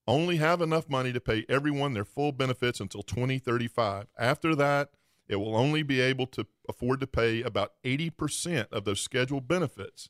only 0.06 0.36
have 0.36 0.60
enough 0.60 0.88
money 0.88 1.12
to 1.12 1.20
pay 1.20 1.44
everyone 1.48 1.94
their 1.94 2.04
full 2.04 2.30
benefits 2.30 2.78
until 2.78 3.02
2035. 3.02 4.06
After 4.18 4.54
that, 4.54 4.90
it 5.28 5.36
will 5.36 5.56
only 5.56 5.82
be 5.82 6.00
able 6.00 6.26
to 6.28 6.46
afford 6.68 7.00
to 7.00 7.06
pay 7.06 7.42
about 7.42 7.72
80% 7.84 8.72
of 8.72 8.84
those 8.84 9.00
scheduled 9.00 9.48
benefits 9.48 10.08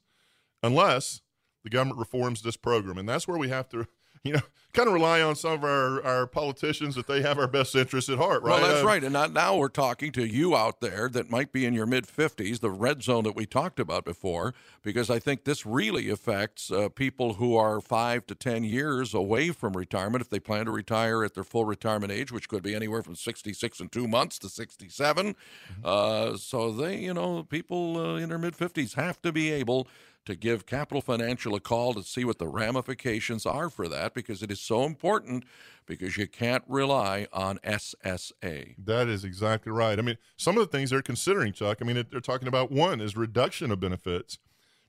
unless 0.63 1.23
the 1.65 1.71
government 1.71 1.99
reforms 1.99 2.43
this 2.43 2.57
program. 2.57 2.99
And 2.99 3.09
that's 3.09 3.27
where 3.27 3.39
we 3.39 3.49
have 3.49 3.69
to, 3.71 3.87
you 4.23 4.33
know, 4.35 4.41
kind 4.73 4.89
of 4.89 4.93
rely 4.95 5.23
on 5.23 5.35
some 5.35 5.53
of 5.53 5.65
our, 5.65 6.05
our 6.05 6.27
politicians 6.27 6.95
that 6.97 7.07
they 7.07 7.23
have 7.23 7.39
our 7.39 7.47
best 7.47 7.75
interests 7.75 8.11
at 8.11 8.19
heart, 8.19 8.43
right? 8.43 8.61
Well, 8.61 8.69
that's 8.69 8.83
Uh, 8.83 8.87
right. 8.87 9.03
And 9.03 9.15
not, 9.15 9.33
now 9.33 9.57
we're 9.57 9.69
talking 9.69 10.13
to 10.13 10.27
you 10.27 10.55
out 10.55 10.81
there 10.81 11.09
that 11.09 11.31
might 11.31 11.51
be 11.51 11.65
in 11.65 11.73
your 11.73 11.87
mid 11.87 12.07
50s, 12.07 12.61
the 12.61 12.71
red 12.71 13.03
zone 13.03 13.25
that 13.25 13.35
we 13.35 13.47
talked 13.47 13.81
about 13.81 14.05
before, 14.05 14.53
because 14.83 15.09
I 15.09 15.19
think 15.19 15.45
this 15.45 15.65
really 15.65 16.11
affects 16.11 16.71
uh, 16.71 16.91
people 16.91 17.35
who 17.35 17.57
are 17.57 17.81
five 17.81 18.27
to 18.27 18.35
10 18.35 18.65
years 18.65 19.15
away 19.15 19.51
from 19.51 19.75
retirement 19.75 20.21
if 20.21 20.29
they 20.29 20.41
plan 20.41 20.67
to 20.67 20.71
retire 20.71 21.25
at 21.25 21.33
their 21.33 21.45
full 21.45 21.65
retirement 21.65 22.13
age, 22.13 22.31
which 22.31 22.47
could 22.49 22.63
be 22.63 22.75
anywhere 22.75 23.03
from 23.03 23.17
66 23.17 23.81
and 23.81 23.91
two 23.91 24.07
months 24.07 24.39
to 24.41 24.51
67. 24.51 25.35
Uh, 25.83 26.37
so 26.37 26.71
they, 26.71 26.99
you 26.99 27.15
know, 27.15 27.45
people 27.45 27.97
uh, 27.97 28.17
in 28.17 28.29
their 28.29 28.39
mid 28.39 28.55
50s 28.55 28.95
have 28.95 29.23
to 29.23 29.33
be 29.33 29.51
able 29.53 29.89
to 30.27 30.35
give 30.35 30.67
Capital 30.67 31.01
Financial 31.01 31.55
a 31.55 31.61
call 31.61 31.95
to 31.95 32.03
see 32.03 32.25
what 32.25 32.39
the 32.39 32.49
ramifications 32.49 33.47
are 33.47 33.71
for 33.71 33.89
that 33.89 34.13
because 34.13 34.43
it 34.43 34.51
is 34.51 34.61
so 34.61 34.85
important 34.85 35.45
because 35.87 36.17
you 36.17 36.27
can't 36.27 36.65
rely 36.69 37.29
on 37.33 37.59
SSA. 37.59 38.75
That 38.85 39.09
is 39.09 39.25
exactly 39.25 39.73
right. 39.73 39.99
I 39.99 40.03
mean, 40.03 40.19
some 40.37 40.59
of 40.59 40.69
the 40.69 40.77
things 40.77 40.91
they're 40.91 41.01
considering, 41.01 41.53
Chuck, 41.53 41.79
I 41.81 41.85
mean, 41.85 42.05
they're 42.11 42.21
talking 42.21 42.49
about 42.49 42.73
one 42.73 43.01
is 43.01 43.17
reduction 43.17 43.71
of 43.71 43.81
benefits, 43.81 44.39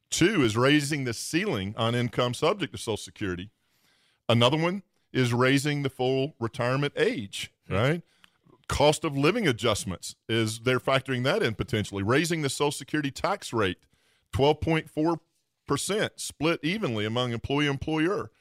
two 0.09 0.43
is 0.43 0.57
raising 0.57 1.03
the 1.03 1.13
ceiling 1.13 1.75
on 1.77 1.93
income 1.93 2.33
subject 2.33 2.73
to 2.73 2.79
Social 2.79 2.97
Security. 2.97 3.51
Another 4.27 4.57
one 4.57 4.81
is 5.13 5.33
raising 5.33 5.83
the 5.83 5.89
full 5.89 6.35
retirement 6.39 6.93
age, 6.97 7.51
hmm. 7.67 7.75
right? 7.75 8.01
Cost 8.67 9.05
of 9.05 9.15
living 9.15 9.47
adjustments 9.47 10.15
is 10.27 10.59
they're 10.59 10.79
factoring 10.79 11.23
that 11.23 11.41
in 11.41 11.53
potentially. 11.53 12.03
Raising 12.03 12.41
the 12.41 12.49
Social 12.49 12.71
Security 12.71 13.11
tax 13.11 13.53
rate, 13.53 13.77
12.4% 14.33 15.19
split 15.75 16.59
evenly 16.63 17.05
among 17.05 17.33
employee 17.33 17.67
employer. 17.67 18.31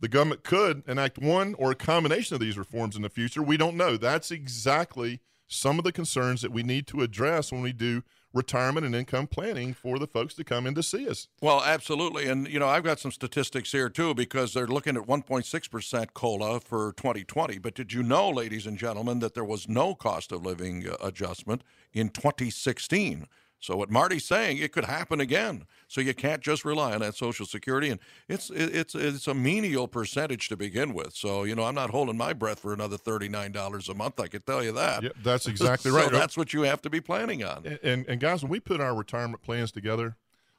The 0.00 0.08
government 0.08 0.44
could 0.44 0.82
enact 0.88 1.18
one 1.18 1.54
or 1.58 1.72
a 1.72 1.74
combination 1.74 2.34
of 2.34 2.40
these 2.40 2.56
reforms 2.56 2.96
in 2.96 3.02
the 3.02 3.10
future. 3.10 3.42
We 3.42 3.58
don't 3.58 3.76
know. 3.76 3.98
That's 3.98 4.30
exactly 4.30 5.20
some 5.46 5.78
of 5.78 5.84
the 5.84 5.92
concerns 5.92 6.42
that 6.42 6.52
we 6.52 6.62
need 6.62 6.86
to 6.86 7.02
address 7.02 7.52
when 7.52 7.60
we 7.60 7.72
do 7.72 8.02
retirement 8.32 8.86
and 8.86 8.94
income 8.94 9.26
planning 9.26 9.74
for 9.74 9.98
the 9.98 10.06
folks 10.06 10.34
to 10.34 10.44
come 10.44 10.66
in 10.66 10.74
to 10.74 10.82
see 10.82 11.08
us. 11.08 11.28
Well, 11.42 11.62
absolutely. 11.62 12.28
And, 12.28 12.46
you 12.48 12.60
know, 12.60 12.68
I've 12.68 12.84
got 12.84 13.00
some 13.00 13.10
statistics 13.10 13.72
here, 13.72 13.88
too, 13.88 14.14
because 14.14 14.54
they're 14.54 14.68
looking 14.68 14.96
at 14.96 15.02
1.6% 15.02 16.14
COLA 16.14 16.60
for 16.60 16.92
2020. 16.92 17.58
But 17.58 17.74
did 17.74 17.92
you 17.92 18.02
know, 18.02 18.30
ladies 18.30 18.66
and 18.66 18.78
gentlemen, 18.78 19.18
that 19.18 19.34
there 19.34 19.44
was 19.44 19.68
no 19.68 19.94
cost 19.94 20.30
of 20.30 20.46
living 20.46 20.88
uh, 20.88 20.94
adjustment 21.04 21.62
in 21.92 22.08
2016? 22.10 23.26
So 23.60 23.76
what 23.76 23.90
Marty's 23.90 24.24
saying, 24.24 24.56
it 24.56 24.72
could 24.72 24.86
happen 24.86 25.20
again. 25.20 25.66
So 25.86 26.00
you 26.00 26.14
can't 26.14 26.42
just 26.42 26.64
rely 26.64 26.94
on 26.94 27.00
that 27.00 27.14
Social 27.14 27.44
Security, 27.44 27.90
and 27.90 28.00
it's 28.26 28.50
it's 28.50 28.94
it's 28.94 29.26
a 29.28 29.34
menial 29.34 29.86
percentage 29.86 30.48
to 30.48 30.56
begin 30.56 30.94
with. 30.94 31.14
So 31.14 31.44
you 31.44 31.54
know, 31.54 31.64
I'm 31.64 31.74
not 31.74 31.90
holding 31.90 32.16
my 32.16 32.32
breath 32.32 32.60
for 32.60 32.72
another 32.72 32.96
thirty 32.96 33.28
nine 33.28 33.52
dollars 33.52 33.88
a 33.90 33.94
month. 33.94 34.18
I 34.18 34.28
can 34.28 34.40
tell 34.40 34.64
you 34.64 34.72
that. 34.72 35.02
Yep, 35.02 35.12
that's 35.22 35.46
exactly 35.46 35.90
so 35.90 35.96
right. 35.98 36.10
That's 36.10 36.36
what 36.38 36.54
you 36.54 36.62
have 36.62 36.80
to 36.82 36.90
be 36.90 37.00
planning 37.02 37.44
on. 37.44 37.66
And, 37.66 37.78
and 37.82 38.06
and 38.08 38.20
guys, 38.20 38.42
when 38.42 38.50
we 38.50 38.60
put 38.60 38.80
our 38.80 38.94
retirement 38.94 39.42
plans 39.42 39.70
together, 39.70 40.16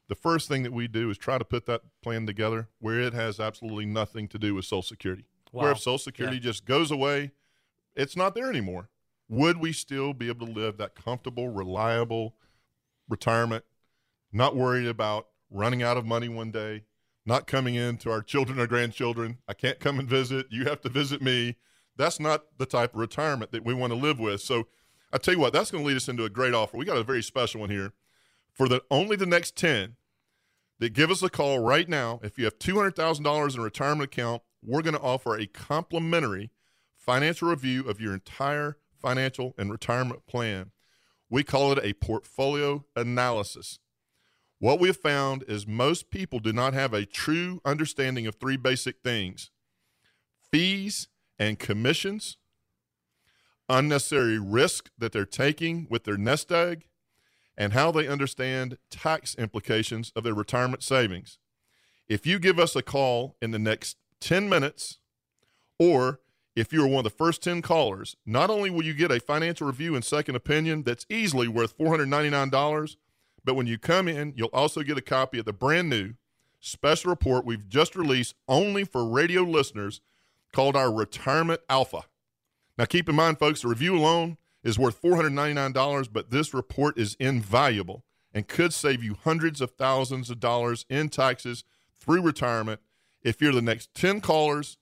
the 0.08 0.16
first 0.16 0.48
thing 0.48 0.62
that 0.64 0.74
we 0.74 0.88
do 0.88 1.10
is 1.10 1.18
try 1.18 1.40
to 1.40 1.46
put 1.46 1.66
that 1.66 1.82
plan 2.04 2.28
together 2.28 2.68
where 2.80 3.00
it 3.00 3.14
has 3.14 3.40
absolutely 3.40 3.88
nothing 3.88 4.28
to 4.28 4.38
do 4.38 4.54
with 4.54 4.66
Social 4.66 4.84
Security. 4.84 5.26
Wow. 5.52 5.64
Where 5.64 5.72
if 5.72 5.80
Social 5.80 5.98
Security 5.98 6.38
Yeah. 6.38 6.44
just 6.44 6.66
goes 6.66 6.92
away, 6.92 7.32
it's 7.96 8.16
not 8.16 8.36
there 8.36 8.50
anymore. 8.50 8.90
Would 9.28 9.58
we 9.58 9.72
still 9.74 10.14
be 10.14 10.28
able 10.28 10.46
to 10.46 10.54
live 10.54 10.78
that 10.78 10.94
comfortable, 10.94 11.50
reliable 11.50 12.36
retirement, 13.12 13.66
not 14.32 14.56
worried 14.56 14.88
about 14.88 15.28
running 15.50 15.84
out 15.84 15.98
of 15.98 16.06
money 16.06 16.30
one 16.30 16.52
day, 16.52 16.86
not 17.26 17.46
coming 17.46 17.76
in 17.76 17.98
to 17.98 18.12
our 18.12 18.22
children 18.22 18.60
or 18.60 18.66
grandchildren? 18.66 19.38
I 19.48 19.54
can't 19.54 19.80
come 19.80 20.00
and 20.00 20.10
visit. 20.10 20.48
You 20.50 20.66
have 20.66 20.82
to 20.82 20.90
visit 20.90 21.22
me. 21.22 21.58
That's 21.98 22.20
not 22.20 22.58
the 22.58 22.66
type 22.66 22.94
of 22.94 23.00
retirement 23.00 23.52
that 23.52 23.66
we 23.66 23.74
want 23.74 23.94
to 23.94 24.00
live 24.00 24.20
with. 24.20 24.42
So 24.42 24.68
I 25.14 25.18
tell 25.18 25.34
you 25.34 25.40
what, 25.40 25.54
that's 25.54 25.70
going 25.70 25.84
to 25.84 25.88
lead 25.88 25.98
us 25.98 26.10
into 26.10 26.26
a 26.26 26.30
great 26.30 26.54
offer. 26.54 26.78
We 26.78 26.86
got 26.86 26.98
a 26.98 27.04
very 27.04 27.22
special 27.22 27.62
one 27.62 27.70
here 27.70 27.94
for 28.54 28.68
the 28.68 28.82
only 28.90 29.16
the 29.16 29.26
next 29.26 29.56
10 29.58 29.96
that 30.80 30.94
give 30.94 31.12
us 31.12 31.22
a 31.22 31.30
call 31.30 31.60
right 31.60 31.88
now. 31.88 32.20
If 32.24 32.38
you 32.38 32.46
have 32.46 32.58
$200,000 32.58 33.54
in 33.54 33.60
a 33.60 33.64
retirement 33.64 34.12
account, 34.12 34.42
we're 34.64 34.82
going 34.82 34.96
to 34.96 35.02
offer 35.02 35.38
a 35.38 35.46
complimentary 35.48 36.52
financial 36.96 37.50
review 37.50 37.88
of 37.88 38.00
your 38.00 38.14
entire 38.14 38.78
financial 39.00 39.54
and 39.58 39.72
retirement 39.72 40.26
plan. 40.28 40.72
We 41.32 41.44
call 41.46 41.72
it 41.72 41.80
a 41.82 41.94
portfolio 41.94 42.84
analysis. 42.94 43.80
What 44.60 44.82
we 44.82 44.90
have 44.90 44.98
found 44.98 45.46
is 45.48 45.66
most 45.66 46.12
people 46.12 46.40
do 46.40 46.52
not 46.52 46.74
have 46.74 46.94
a 46.94 47.06
true 47.06 47.62
understanding 47.64 48.28
of 48.28 48.36
three 48.36 48.58
basic 48.58 48.98
things 49.02 49.50
fees 50.52 51.08
and 51.40 51.58
commissions, 51.58 52.36
unnecessary 53.70 54.38
risk 54.38 54.90
that 54.98 55.14
they're 55.14 55.26
taking 55.26 55.88
with 55.90 56.04
their 56.04 56.18
nest 56.18 56.52
egg, 56.52 56.88
and 57.58 57.72
how 57.72 57.92
they 57.92 58.10
understand 58.10 58.78
tax 58.90 59.34
implications 59.36 60.12
of 60.18 60.26
their 60.26 60.34
retirement 60.34 60.84
savings. 60.84 61.40
If 62.10 62.28
you 62.28 62.40
give 62.40 62.60
us 62.60 62.76
a 62.76 62.84
call 62.84 63.38
in 63.42 63.52
the 63.52 63.60
next 63.60 63.96
10 64.20 64.50
minutes, 64.50 65.00
or 65.80 66.20
if 66.56 66.74
you're 66.74 66.88
one 66.88 67.00
of 67.00 67.04
the 67.06 67.10
first 67.10 67.42
10 67.44 67.62
callers, 67.62 68.16
not 68.26 68.50
only 68.50 68.70
will 68.70 68.84
you 68.84 68.94
get 68.94 69.12
a 69.12 69.20
financial 69.20 69.68
review 69.68 69.96
and 69.96 70.04
second 70.04 70.36
opinion 70.36 70.84
that's 70.84 71.06
easily 71.10 71.48
worth 71.48 71.78
$499, 71.78 72.96
but 73.44 73.56
when 73.56 73.68
you 73.68 73.78
come 73.78 74.08
in, 74.08 74.34
you'll 74.36 74.50
also 74.54 74.84
get 74.84 74.98
a 74.98 75.02
copy 75.02 75.40
of 75.40 75.46
the 75.46 75.54
brand 75.54 75.90
new 75.90 76.14
special 76.60 77.10
report 77.10 77.46
we've 77.46 77.68
just 77.68 77.96
released 77.96 78.36
only 78.48 78.84
for 78.84 79.08
radio 79.08 79.42
listeners 79.42 80.02
called 80.54 80.76
our 80.76 80.94
Retirement 80.94 81.62
Alpha. 81.70 82.02
Now, 82.78 82.86
keep 82.86 83.10
in 83.10 83.16
mind, 83.16 83.40
folks, 83.40 83.62
the 83.62 83.68
review 83.68 83.98
alone 83.98 84.38
is 84.64 84.78
worth 84.78 85.02
$499, 85.02 86.10
but 86.12 86.30
this 86.30 86.54
report 86.54 86.98
is 86.98 87.16
invaluable 87.20 88.04
and 88.34 88.48
could 88.48 88.74
save 88.74 89.04
you 89.04 89.16
hundreds 89.24 89.62
of 89.62 89.72
thousands 89.72 90.30
of 90.30 90.40
dollars 90.40 90.86
in 90.90 91.10
taxes 91.10 91.64
through 92.00 92.22
retirement. 92.22 92.80
If 93.24 93.42
you're 93.42 93.54
the 93.54 93.62
next 93.62 93.94
10 93.94 94.22
callers, 94.22 94.78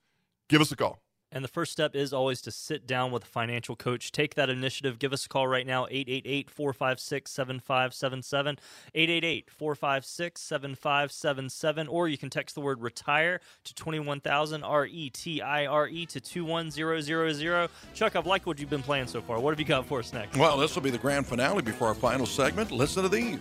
give 0.48 0.62
us 0.62 0.72
a 0.72 0.76
call. 0.76 1.00
And 1.32 1.44
the 1.44 1.50
first 1.50 1.72
step 1.72 1.96
is 1.96 2.12
always 2.12 2.42
to 2.42 2.52
sit 2.52 2.88
down 2.88 3.12
with 3.12 3.24
a 3.24 3.28
financial 3.28 3.76
coach. 3.76 4.12
Take 4.12 4.36
that 4.36 4.50
initiative. 4.50 4.98
Give 4.98 5.14
us 5.14 5.26
a 5.26 5.30
call 5.30 5.48
right 5.48 5.66
now, 5.66 5.86
888 5.90 6.50
456 6.50 7.32
7577. 7.32 8.58
888 8.96 9.50
456 9.52 10.42
7577. 10.42 11.88
Or 11.88 12.08
you 12.08 12.18
can 12.18 12.30
text 12.30 12.56
the 12.56 12.62
word 12.62 12.82
retire 12.82 13.42
to 13.64 13.74
21000 13.76 14.64
R 14.64 14.86
E 14.88 15.10
T 15.10 15.42
I 15.42 15.66
R 15.68 15.88
E 15.88 16.06
to 16.08 16.20
21000. 16.20 17.70
Chuck, 17.94 18.16
I've 18.16 18.26
liked 18.26 18.46
what 18.46 18.60
you've 18.60 18.70
been 18.70 18.84
playing 18.84 19.08
so 19.08 19.22
far. 19.22 19.40
What 19.40 19.52
have 19.52 19.60
you 19.60 19.66
got 19.66 19.86
for 19.86 20.00
us 20.00 20.14
next? 20.14 20.38
Well, 20.38 20.58
this 20.58 20.74
will 20.76 20.82
be 20.82 20.90
the 20.90 20.98
grand 20.98 21.28
finale 21.28 21.62
before 21.62 21.90
our 21.90 21.94
final 21.94 22.26
segment. 22.26 22.72
Listen 22.72 23.04
to 23.04 23.10
these. 23.10 23.40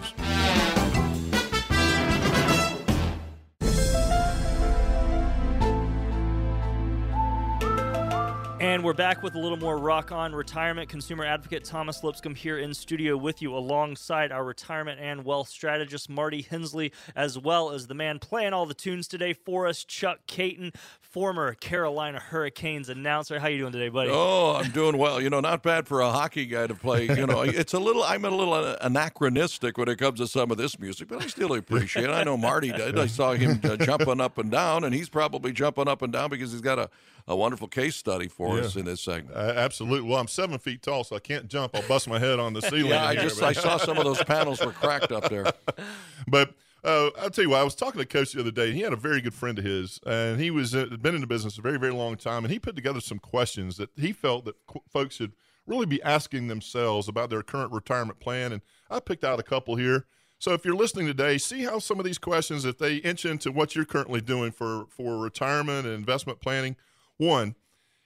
We're 8.89 8.95
back 8.95 9.23
with 9.23 9.35
a 9.35 9.39
little 9.39 9.59
more 9.59 9.77
rock 9.77 10.13
on 10.13 10.35
retirement. 10.35 10.89
Consumer 10.89 11.23
advocate 11.23 11.63
Thomas 11.63 12.03
Lipscomb 12.03 12.35
here 12.35 12.59
in 12.59 12.73
studio 12.73 13.19
with 13.19 13.43
you 13.43 13.55
alongside 13.55 14.33
our 14.33 14.43
retirement 14.43 14.99
and 14.99 15.27
wealth 15.27 15.51
strategist 15.51 16.09
Marty 16.09 16.41
Hensley, 16.41 16.93
as 17.15 17.39
well 17.39 17.71
as 17.71 17.87
the 17.87 17.93
man 17.93 18.19
playing 18.19 18.55
all 18.55 18.65
the 18.65 18.73
tunes 18.73 19.07
today 19.07 19.35
for 19.35 19.67
us, 19.67 19.85
Chuck 19.85 20.21
Kaiton, 20.27 20.75
former 21.03 21.53
Carolina 21.53 22.19
Hurricanes 22.19 22.89
announcer. 22.89 23.39
How 23.39 23.49
you 23.49 23.59
doing 23.59 23.73
today, 23.73 23.91
buddy? 23.91 24.09
Oh, 24.11 24.55
I'm 24.55 24.71
doing 24.71 24.97
well. 24.97 25.21
You 25.21 25.29
know, 25.29 25.41
not 25.41 25.63
bad 25.63 25.87
for 25.87 26.01
a 26.01 26.11
hockey 26.11 26.47
guy 26.47 26.67
to 26.67 26.75
play. 26.75 27.09
You 27.09 27.27
know, 27.27 27.43
it's 27.43 27.75
a 27.75 27.79
little. 27.79 28.03
I'm 28.03 28.25
a 28.25 28.31
little 28.31 28.55
anachronistic 28.81 29.77
when 29.77 29.91
it 29.91 29.99
comes 29.99 30.19
to 30.21 30.27
some 30.27 30.51
of 30.51 30.57
this 30.57 30.79
music, 30.79 31.09
but 31.09 31.23
I 31.23 31.27
still 31.27 31.53
appreciate 31.53 32.07
it. 32.07 32.11
I 32.11 32.25
know 32.25 32.39
Marty 32.39 32.73
did. 32.73 32.99
I 32.99 33.07
saw 33.07 33.33
him 33.35 33.61
uh, 33.65 33.77
jumping 33.77 34.23
up 34.23 34.39
and 34.39 34.51
down, 34.51 34.85
and 34.85 34.95
he's 34.95 35.11
probably 35.11 35.53
jumping 35.53 35.89
up 35.89 36.01
and 36.01 36.11
down 36.11 36.31
because 36.31 36.53
he's 36.53 36.63
got 36.63 36.79
a, 36.79 36.89
a 37.29 37.37
wonderful 37.37 37.69
case 37.69 37.95
study 37.95 38.27
for 38.27 38.57
Yeah. 38.59 38.65
us 38.65 38.75
in 38.77 38.85
this 38.87 39.01
segment. 39.01 39.37
Uh, 39.37 39.53
absolutely. 39.55 40.09
Well, 40.09 40.19
I'm 40.19 40.27
seven 40.29 40.59
feet 40.59 40.83
tall, 40.83 41.05
so 41.05 41.15
I 41.15 41.21
can't 41.21 41.47
jump. 41.47 41.77
I'll 41.77 41.87
bust 41.87 42.09
my 42.09 42.19
head 42.19 42.41
on 42.41 42.55
the 42.55 42.63
ceiling. 42.71 42.87
Yeah, 42.87 43.05
I 43.07 43.13
here, 43.15 43.23
just 43.25 43.39
but- 43.41 43.57
I 43.57 43.61
saw 43.61 43.77
some 43.77 43.99
of 43.99 44.05
those 44.05 44.23
panels 44.25 44.65
were 44.65 44.73
cracked 44.73 45.13
up 45.13 45.29
there. 45.29 45.47
But 46.27 46.55
uh, 46.85 47.11
I'll 47.19 47.31
tell 47.31 47.45
you 47.45 47.51
what, 47.51 47.61
I 47.61 47.65
was 47.65 47.75
talking 47.75 48.01
to 48.01 48.07
Coach 48.07 48.33
the 48.33 48.41
other 48.41 48.51
day, 48.51 48.67
and 48.69 48.75
he 48.75 48.83
had 48.83 48.93
a 48.93 48.97
very 48.97 49.21
good 49.21 49.35
friend 49.35 49.59
of 49.59 49.65
his, 49.65 49.99
and 50.07 50.41
he 50.41 50.51
was 50.51 50.75
uh, 50.75 50.87
been 51.01 51.15
in 51.15 51.21
the 51.21 51.27
business 51.27 51.59
a 51.59 51.63
very, 51.63 51.79
very 51.79 51.93
long 51.93 52.17
time, 52.17 52.45
and 52.45 52.53
he 52.53 52.59
put 52.59 52.77
together 52.77 53.01
some 53.01 53.19
questions 53.19 53.77
that 53.79 53.91
he 53.97 54.13
felt 54.13 54.45
that 54.45 54.55
qu- 54.67 54.83
folks 54.93 55.17
should 55.17 55.33
really 55.67 55.87
be 55.87 56.03
asking 56.03 56.49
themselves 56.49 57.09
about 57.09 57.31
their 57.31 57.43
current 57.43 57.73
retirement 57.73 58.21
plan, 58.21 58.53
and 58.53 58.63
I 58.91 59.01
picked 59.01 59.25
out 59.25 59.41
a 59.41 59.43
couple 59.43 59.77
here. 59.77 60.07
So 60.39 60.53
if 60.53 60.65
you're 60.65 60.77
listening 60.77 61.07
today, 61.07 61.37
see 61.39 61.65
how 61.65 61.79
some 61.81 61.99
of 61.99 62.05
these 62.05 62.19
questions, 62.19 62.65
if 62.65 62.79
they 62.79 62.97
inch 62.97 63.25
into 63.25 63.51
what 63.51 63.75
you're 63.75 63.85
currently 63.85 64.21
doing 64.21 64.53
for 64.53 64.87
for 64.89 65.19
retirement 65.19 65.87
and 65.87 65.95
investment 65.95 66.41
planning. 66.41 66.77
One, 67.19 67.55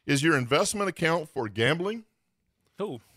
is 0.07 0.23
your 0.23 0.37
investment 0.37 0.89
account 0.89 1.29
for 1.29 1.49
gambling? 1.49 2.05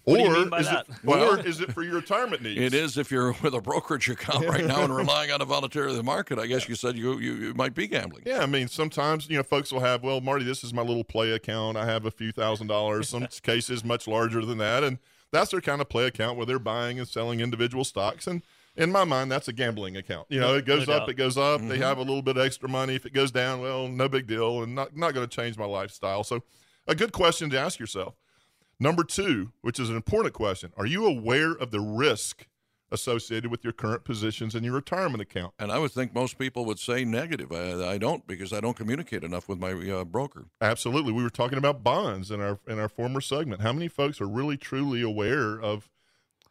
What 0.04 0.18
do 0.18 0.24
you 0.24 0.30
mean 0.32 0.50
by 0.50 0.60
is 0.60 0.68
that? 0.68 0.86
It, 0.88 0.96
Well- 1.04 1.40
or 1.40 1.40
is 1.40 1.60
it 1.60 1.74
for 1.74 1.82
your 1.82 1.96
retirement 1.96 2.44
needs? 2.44 2.62
It 2.62 2.74
is 2.76 2.98
if 2.98 3.10
you're 3.10 3.36
with 3.42 3.56
a 3.56 3.62
brokerage 3.62 4.08
account 4.10 4.48
right 4.48 4.64
now 4.64 4.84
and 4.84 4.96
relying 4.96 5.32
on 5.32 5.40
the 5.40 5.46
volatility 5.46 5.92
of 5.92 5.98
the 5.98 6.04
market. 6.04 6.38
I 6.38 6.46
guess 6.46 6.70
you 6.70 6.76
said 6.76 6.96
you 6.96 7.18
you, 7.20 7.34
you 7.34 7.54
might 7.56 7.74
be 7.74 7.88
gambling. 7.88 8.24
Yeah, 8.26 8.42
I 8.42 8.46
mean, 8.46 8.68
sometimes 8.68 9.28
you 9.30 9.38
know, 9.38 9.44
folks 9.44 9.72
will 9.74 9.80
have, 9.80 10.04
well, 10.04 10.22
Marty, 10.22 10.46
this 10.46 10.64
is 10.64 10.74
my 10.74 10.84
little 10.84 11.04
play 11.04 11.32
account. 11.32 11.78
I 11.78 11.86
have 11.86 12.06
a 12.06 12.12
few 12.12 12.32
thousand 12.32 12.68
dollars. 12.68 13.10
Some 13.10 13.26
cases 13.44 13.84
much 13.84 14.08
larger 14.08 14.46
than 14.46 14.60
that, 14.60 14.84
and 14.84 15.00
that's 15.32 15.50
their 15.52 15.62
kind 15.62 15.82
of 15.82 15.90
play 15.90 16.06
account 16.06 16.38
where 16.38 16.46
they're 16.46 16.60
buying 16.60 17.00
and 17.00 17.08
selling 17.08 17.40
individual 17.40 17.84
stocks. 17.84 18.28
And 18.28 18.44
in 18.78 18.92
my 18.92 19.04
mind, 19.04 19.32
that's 19.32 19.48
a 19.48 19.54
gambling 19.54 19.98
account. 19.98 20.28
You 20.30 20.40
know, 20.40 20.56
it 20.56 20.66
goes 20.66 20.88
No 20.88 20.94
up, 20.96 21.00
doubt. 21.02 21.10
it 21.10 21.14
goes 21.16 21.38
up. 21.38 21.62
They 21.62 21.78
have 21.78 21.98
a 21.98 22.02
little 22.02 22.22
bit 22.22 22.38
of 22.38 22.46
extra 22.46 22.68
money. 22.70 22.96
If 22.96 23.06
it 23.06 23.14
goes 23.14 23.32
down, 23.32 23.62
well, 23.62 23.88
no 23.88 24.08
big 24.10 24.28
deal, 24.28 24.64
and 24.64 24.76
not 24.76 24.96
not 24.96 25.14
going 25.14 25.28
to 25.28 25.34
change 25.36 25.58
my 25.58 25.66
lifestyle. 25.66 26.24
So, 26.24 26.44
a 26.88 26.96
good 26.96 27.12
question 27.12 27.50
to 27.52 27.60
ask 27.60 27.80
yourself. 27.80 28.16
Number 28.80 29.04
two, 29.04 29.52
which 29.62 29.80
is 29.80 29.90
an 29.90 29.96
important 29.96 30.34
question, 30.34 30.74
are 30.78 30.86
you 30.86 31.06
aware 31.06 31.52
of 31.52 31.72
the 31.72 31.80
risk 31.80 32.48
associated 32.92 33.50
with 33.50 33.64
your 33.64 33.74
current 33.74 34.04
positions 34.04 34.54
in 34.54 34.64
your 34.64 34.74
retirement 34.74 35.22
account? 35.22 35.54
And 35.58 35.72
I 35.72 35.80
would 35.80 35.92
think 35.92 36.14
most 36.14 36.38
people 36.38 36.66
would 36.66 36.78
say 36.78 37.04
negative. 37.06 37.52
I, 37.52 37.94
I 37.94 37.98
don't 37.98 38.28
because 38.28 38.52
I 38.54 38.60
don't 38.60 38.76
communicate 38.76 39.24
enough 39.24 39.48
with 39.48 39.60
my 39.60 39.72
uh, 39.72 40.04
broker. 40.04 40.48
Absolutely. 40.62 41.14
We 41.14 41.24
were 41.24 41.30
talking 41.30 41.58
about 41.58 41.84
bonds 41.84 42.30
in 42.32 42.42
our 42.42 42.60
in 42.68 42.78
our 42.80 42.90
former 42.90 43.22
segment. 43.22 43.62
How 43.62 43.72
many 43.74 43.88
folks 43.88 44.20
are 44.20 44.28
really 44.28 44.58
truly 44.58 45.02
aware 45.02 45.60
of 45.60 45.90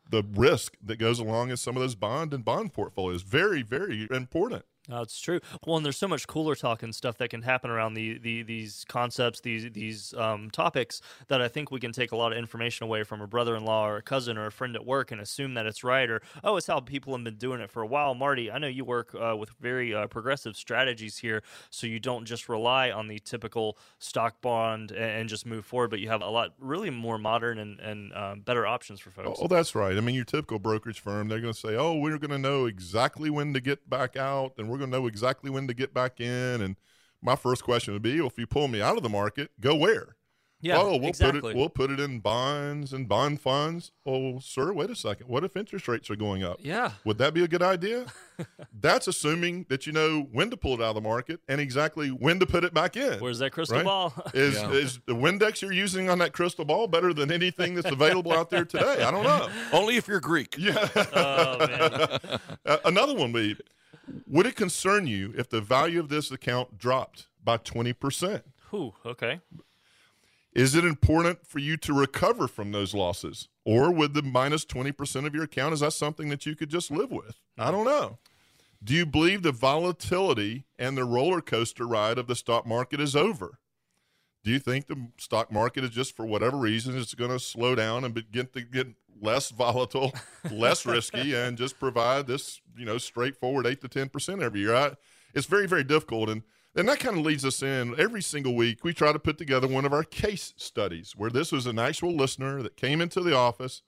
the 0.08 0.22
risk 0.34 0.76
that 0.82 0.96
goes 0.96 1.18
along 1.18 1.50
in 1.50 1.56
some 1.56 1.76
of 1.76 1.82
those 1.82 1.94
bond 1.94 2.34
and 2.34 2.44
bond 2.44 2.72
portfolios? 2.72 3.22
Very, 3.22 3.62
very 3.62 4.08
important. 4.10 4.64
No, 4.88 5.01
it's 5.01 5.18
true. 5.18 5.40
Well, 5.66 5.79
and 5.79 5.85
there's 5.85 5.97
so 5.97 6.09
much 6.09 6.27
cooler 6.27 6.55
talk 6.55 6.83
and 6.83 6.94
stuff 6.94 7.16
that 7.16 7.31
can 7.31 7.40
happen 7.40 7.70
around 7.70 7.94
the, 7.94 8.18
the 8.18 8.42
these 8.42 8.85
concepts, 8.87 9.40
these 9.40 9.70
these 9.73 10.12
um, 10.14 10.51
topics 10.51 11.01
that 11.29 11.40
I 11.40 11.49
think 11.49 11.70
we 11.70 11.81
can 11.81 11.90
take 11.90 12.12
a 12.12 12.16
lot 12.16 12.33
of 12.33 12.38
information 12.38 12.85
away 12.85 13.03
from 13.03 13.23
a 13.23 13.27
brother-in-law 13.27 13.88
or 13.88 13.97
a 13.97 14.03
cousin 14.03 14.37
or 14.37 14.47
a 14.47 14.53
friend 14.53 14.77
at 14.77 14.85
work 14.85 15.11
and 15.11 15.23
assume 15.23 15.55
that 15.55 15.64
it's 15.64 15.85
right 15.85 16.11
or 16.11 16.20
oh, 16.42 16.57
it's 16.59 16.66
how 16.66 16.81
people 16.81 17.14
have 17.14 17.25
been 17.25 17.37
doing 17.37 17.62
it 17.62 17.70
for 17.70 17.81
a 17.81 17.87
while. 17.87 18.14
Marty, 18.14 18.51
I 18.51 18.59
know 18.59 18.66
you 18.66 18.85
work 18.85 19.14
uh, 19.14 19.35
with 19.35 19.51
very 19.59 19.94
uh, 19.94 20.07
progressive 20.07 20.55
strategies 20.55 21.16
here, 21.16 21.42
so 21.70 21.87
you 21.87 21.99
don't 21.99 22.27
just 22.27 22.51
rely 22.51 22.90
on 22.90 23.09
the 23.09 23.18
typical 23.20 23.79
stock 23.99 24.42
bond 24.42 24.90
and, 24.90 25.01
and 25.01 25.29
just 25.31 25.47
move 25.47 25.64
forward, 25.64 25.88
but 25.88 26.01
you 26.01 26.09
have 26.09 26.20
a 26.20 26.29
lot 26.29 26.53
really 26.59 26.90
more 26.90 27.16
modern 27.16 27.59
and 27.59 27.81
and 27.81 28.12
um, 28.12 28.40
better 28.40 28.66
options 28.66 29.01
for 29.01 29.11
folks. 29.11 29.38
Oh, 29.42 29.49
that's 29.49 29.75
right. 29.75 29.97
I 29.97 30.01
mean, 30.03 30.14
your 30.14 30.25
typical 30.25 30.59
brokerage 30.59 31.01
firm, 31.01 31.29
they're 31.29 31.40
going 31.40 31.55
to 31.55 31.59
say, 31.59 31.75
"Oh, 31.75 31.94
we're 31.94 32.18
going 32.18 32.31
to 32.31 32.38
know 32.38 32.66
exactly 32.66 33.31
when 33.31 33.55
to 33.55 33.62
get 33.62 33.88
back 33.88 34.16
out, 34.16 34.53
and 34.59 34.73
we're 34.74 34.78
going 34.80 34.90
to 34.90 34.98
know 34.98 35.06
exactly 35.06 35.50
when 35.50 35.66
to 35.68 35.74
get 35.74 35.94
back 35.94 36.20
in." 36.20 36.60
And 36.60 36.76
my 37.22 37.37
first 37.37 37.64
question 37.64 37.92
would 37.94 38.02
be, 38.02 38.18
well, 38.18 38.28
if 38.28 38.38
you 38.38 38.46
pull 38.46 38.68
me 38.68 38.82
out 38.82 38.96
of 38.96 39.02
the 39.02 39.08
market, 39.08 39.50
go 39.60 39.74
where? 39.74 40.16
yeah, 40.60 40.78
oh, 40.78 40.96
we'll 40.96 41.08
exactly. 41.10 41.40
put 41.42 41.50
it 41.50 41.56
we'll 41.56 41.68
put 41.68 41.90
it 41.90 42.00
in 42.00 42.20
bonds 42.20 42.94
and 42.94 43.06
bond 43.06 43.38
funds. 43.38 43.92
Oh, 44.06 44.38
sir, 44.38 44.72
wait 44.72 44.88
a 44.88 44.96
second. 44.96 45.28
What 45.28 45.44
if 45.44 45.56
interest 45.56 45.88
rates 45.88 46.08
are 46.08 46.16
going 46.16 46.42
up? 46.42 46.58
yeah. 46.62 46.92
Would 47.04 47.18
that 47.18 47.34
be 47.34 47.44
a 47.44 47.48
good 47.48 47.62
idea? 47.62 48.06
That's 48.80 49.06
assuming 49.06 49.66
that 49.68 49.87
you 49.87 49.92
know 49.92 50.26
when 50.32 50.48
to 50.50 50.56
pull 50.56 50.72
it 50.72 50.80
out 50.80 50.88
of 50.88 50.94
the 50.94 51.00
market 51.02 51.40
and 51.48 51.60
exactly 51.60 52.08
when 52.08 52.40
to 52.40 52.46
put 52.46 52.64
it 52.64 52.72
back 52.72 52.96
in. 52.96 53.20
Where's 53.20 53.40
that 53.40 53.50
crystal 53.52 53.76
Right? 53.76 53.84
ball? 53.84 54.14
Is 54.34 54.54
Yeah. 54.54 54.70
is 54.70 55.00
the 55.06 55.14
Windex 55.14 55.60
you're 55.60 55.70
using 55.72 56.08
on 56.08 56.18
that 56.20 56.32
crystal 56.32 56.64
ball 56.64 56.87
better 56.88 57.12
than 57.12 57.30
anything 57.30 57.74
that's 57.74 57.90
available 57.90 58.32
out 58.32 58.48
there 58.48 58.64
today? 58.64 59.02
I 59.02 59.10
don't 59.10 59.24
know. 59.24 59.50
Only 59.70 59.96
if 59.96 60.08
you're 60.08 60.20
Greek. 60.20 60.56
Yeah. 60.58 60.88
oh 61.14 61.58
man. 61.58 62.20
Uh, 62.66 62.78
another 62.87 63.14
one 63.14 63.30
would 63.32 63.58
be, 63.58 63.64
would 64.35 64.47
it 64.47 64.57
concern 64.57 65.07
you 65.07 65.33
if 65.37 65.49
the 65.49 65.61
value 65.61 66.01
of 66.01 66.09
this 66.09 66.33
account 66.33 66.77
dropped 66.77 67.29
by 67.42 67.57
20%? 67.57 68.42
Whew, 68.70 68.92
okay. 69.07 69.40
Is 70.53 70.75
it 70.75 70.85
important 70.85 71.47
for 71.47 71.61
you 71.61 71.77
to 71.77 71.92
recover 71.92 72.49
from 72.49 72.73
those 72.73 72.94
losses? 72.94 73.49
Or 73.64 73.92
would 73.92 74.14
the 74.14 74.23
minus 74.23 74.64
20% 74.64 75.25
of 75.25 75.37
your 75.37 75.44
account, 75.44 75.73
is 75.73 75.81
that 75.81 75.92
something 75.92 76.31
that 76.31 76.47
you 76.47 76.57
could 76.57 76.68
just 76.68 76.90
live 76.90 77.12
with? 77.12 77.40
I 77.57 77.70
don't 77.70 77.85
know. 77.85 78.18
Do 78.83 78.92
you 78.92 79.07
believe 79.07 79.42
the 79.42 79.53
volatility 79.53 80.64
and 80.81 80.97
the 80.97 81.05
roller 81.05 81.40
coaster 81.40 81.87
ride 81.87 82.18
of 82.18 82.27
the 82.27 82.35
stock 82.35 82.66
market 82.66 83.01
is 83.01 83.14
over? 83.14 83.61
Do 84.42 84.51
you 84.51 84.59
think 84.59 84.88
the 84.88 85.11
stock 85.16 85.53
market 85.53 85.85
is 85.85 85.90
just 85.90 86.16
for 86.16 86.27
whatever 86.27 86.57
reason 86.57 86.99
it's 86.99 87.14
going 87.14 87.31
to 87.31 87.38
slow 87.38 87.77
down 87.77 88.05
and 88.05 88.12
begin 88.12 88.49
to 88.49 88.62
get 88.62 88.88
less 89.20 89.50
volatile, 89.50 90.12
less 90.50 90.87
risky, 90.87 91.35
and 91.35 91.57
just 91.57 91.79
provide 91.79 92.27
this 92.27 92.61
you 92.77 92.85
know 92.85 92.98
straightforward 92.98 93.66
eight 93.66 93.81
to 93.83 93.88
ten 93.88 94.09
percent 94.09 94.42
every 94.42 94.61
year? 94.61 94.74
I, 94.74 94.92
it's 95.35 95.46
very 95.46 95.66
very 95.66 95.85
difficult, 95.85 96.29
and 96.29 96.42
and 96.77 96.88
that 96.88 97.00
kind 97.00 97.16
of 97.16 97.24
leads 97.24 97.44
us 97.44 97.62
in 97.62 97.94
every 97.98 98.22
single 98.22 98.55
week. 98.55 98.85
We 98.85 98.92
try 98.92 99.12
to 99.12 99.18
put 99.18 99.38
together 99.38 99.68
one 99.68 99.85
of 99.85 99.92
our 99.92 100.05
case 100.05 100.55
studies 100.57 101.14
where 101.16 101.31
this 101.31 101.53
was 101.53 101.66
an 101.66 101.79
actual 101.79 102.14
listener 102.14 102.62
that 102.62 102.77
came 102.77 103.00
into 103.00 103.20
the 103.20 103.37
office, 103.37 103.83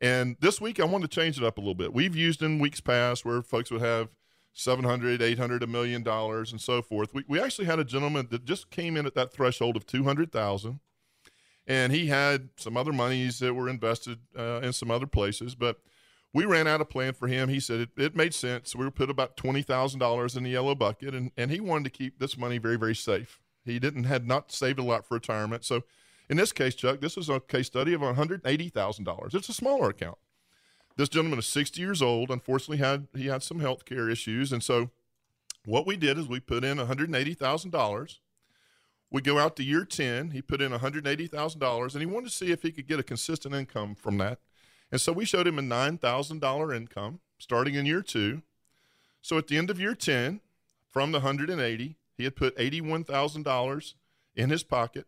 and 0.00 0.36
this 0.40 0.60
week 0.60 0.80
I 0.80 0.84
want 0.84 1.02
to 1.02 1.08
change 1.08 1.38
it 1.38 1.44
up 1.44 1.58
a 1.58 1.60
little 1.60 1.74
bit. 1.74 1.92
We've 1.92 2.16
used 2.16 2.42
in 2.42 2.58
weeks 2.58 2.80
past 2.80 3.24
where 3.24 3.42
folks 3.42 3.70
would 3.70 3.82
have 3.82 4.08
700 4.54 5.22
800 5.22 5.62
a 5.62 5.66
million 5.68 6.02
dollars 6.02 6.50
and 6.50 6.60
so 6.60 6.82
forth 6.82 7.14
we, 7.14 7.22
we 7.28 7.40
actually 7.40 7.66
had 7.66 7.78
a 7.78 7.84
gentleman 7.84 8.26
that 8.30 8.44
just 8.44 8.70
came 8.70 8.96
in 8.96 9.06
at 9.06 9.14
that 9.14 9.32
threshold 9.32 9.76
of 9.76 9.86
200000 9.86 10.80
and 11.68 11.92
he 11.92 12.06
had 12.06 12.48
some 12.56 12.76
other 12.76 12.92
monies 12.92 13.38
that 13.38 13.54
were 13.54 13.68
invested 13.68 14.18
uh, 14.36 14.60
in 14.62 14.72
some 14.72 14.90
other 14.90 15.06
places 15.06 15.54
but 15.54 15.78
we 16.34 16.44
ran 16.44 16.66
out 16.66 16.80
a 16.80 16.84
plan 16.84 17.12
for 17.12 17.28
him 17.28 17.48
he 17.48 17.60
said 17.60 17.80
it, 17.80 17.90
it 17.96 18.16
made 18.16 18.34
sense 18.34 18.74
we 18.74 18.88
put 18.90 19.10
about 19.10 19.36
$20000 19.36 20.36
in 20.36 20.42
the 20.42 20.50
yellow 20.50 20.74
bucket 20.74 21.14
and, 21.14 21.30
and 21.36 21.50
he 21.50 21.60
wanted 21.60 21.84
to 21.84 21.90
keep 21.90 22.18
this 22.18 22.36
money 22.36 22.58
very 22.58 22.76
very 22.76 22.94
safe 22.94 23.40
he 23.64 23.78
didn't 23.78 24.04
had 24.04 24.26
not 24.26 24.50
saved 24.50 24.78
a 24.78 24.82
lot 24.82 25.06
for 25.06 25.14
retirement 25.14 25.64
so 25.64 25.82
in 26.28 26.36
this 26.36 26.52
case 26.52 26.74
chuck 26.74 27.00
this 27.00 27.16
is 27.16 27.28
a 27.28 27.38
case 27.38 27.66
study 27.66 27.92
of 27.92 28.00
$180000 28.00 29.34
it's 29.34 29.48
a 29.48 29.54
smaller 29.54 29.90
account 29.90 30.18
this 30.98 31.08
gentleman 31.08 31.38
is 31.38 31.46
60 31.46 31.80
years 31.80 32.02
old. 32.02 32.28
Unfortunately, 32.28 32.78
had 32.78 33.06
he 33.16 33.26
had 33.26 33.44
some 33.44 33.60
health 33.60 33.84
care 33.84 34.10
issues, 34.10 34.52
and 34.52 34.62
so 34.62 34.90
what 35.64 35.86
we 35.86 35.96
did 35.96 36.18
is 36.18 36.26
we 36.26 36.40
put 36.40 36.64
in 36.64 36.76
180 36.76 37.34
thousand 37.34 37.70
dollars. 37.70 38.20
We 39.10 39.22
go 39.22 39.38
out 39.38 39.56
to 39.56 39.64
year 39.64 39.84
10. 39.84 40.32
He 40.32 40.42
put 40.42 40.60
in 40.60 40.70
180 40.70 41.26
thousand 41.26 41.60
dollars, 41.60 41.94
and 41.94 42.02
he 42.02 42.06
wanted 42.06 42.28
to 42.30 42.34
see 42.36 42.50
if 42.50 42.62
he 42.62 42.72
could 42.72 42.86
get 42.86 42.98
a 42.98 43.04
consistent 43.04 43.54
income 43.54 43.94
from 43.94 44.18
that. 44.18 44.38
And 44.90 45.00
so 45.00 45.12
we 45.12 45.24
showed 45.24 45.46
him 45.46 45.58
a 45.58 45.62
nine 45.62 45.98
thousand 45.98 46.40
dollar 46.40 46.74
income 46.74 47.20
starting 47.38 47.74
in 47.74 47.86
year 47.86 48.02
two. 48.02 48.42
So 49.20 49.38
at 49.38 49.48
the 49.48 49.58
end 49.58 49.70
of 49.70 49.80
year 49.80 49.94
10, 49.94 50.40
from 50.88 51.12
the 51.12 51.18
180, 51.18 51.96
he 52.16 52.24
had 52.24 52.36
put 52.36 52.54
81 52.56 53.04
thousand 53.04 53.42
dollars 53.44 53.94
in 54.34 54.50
his 54.50 54.62
pocket, 54.62 55.06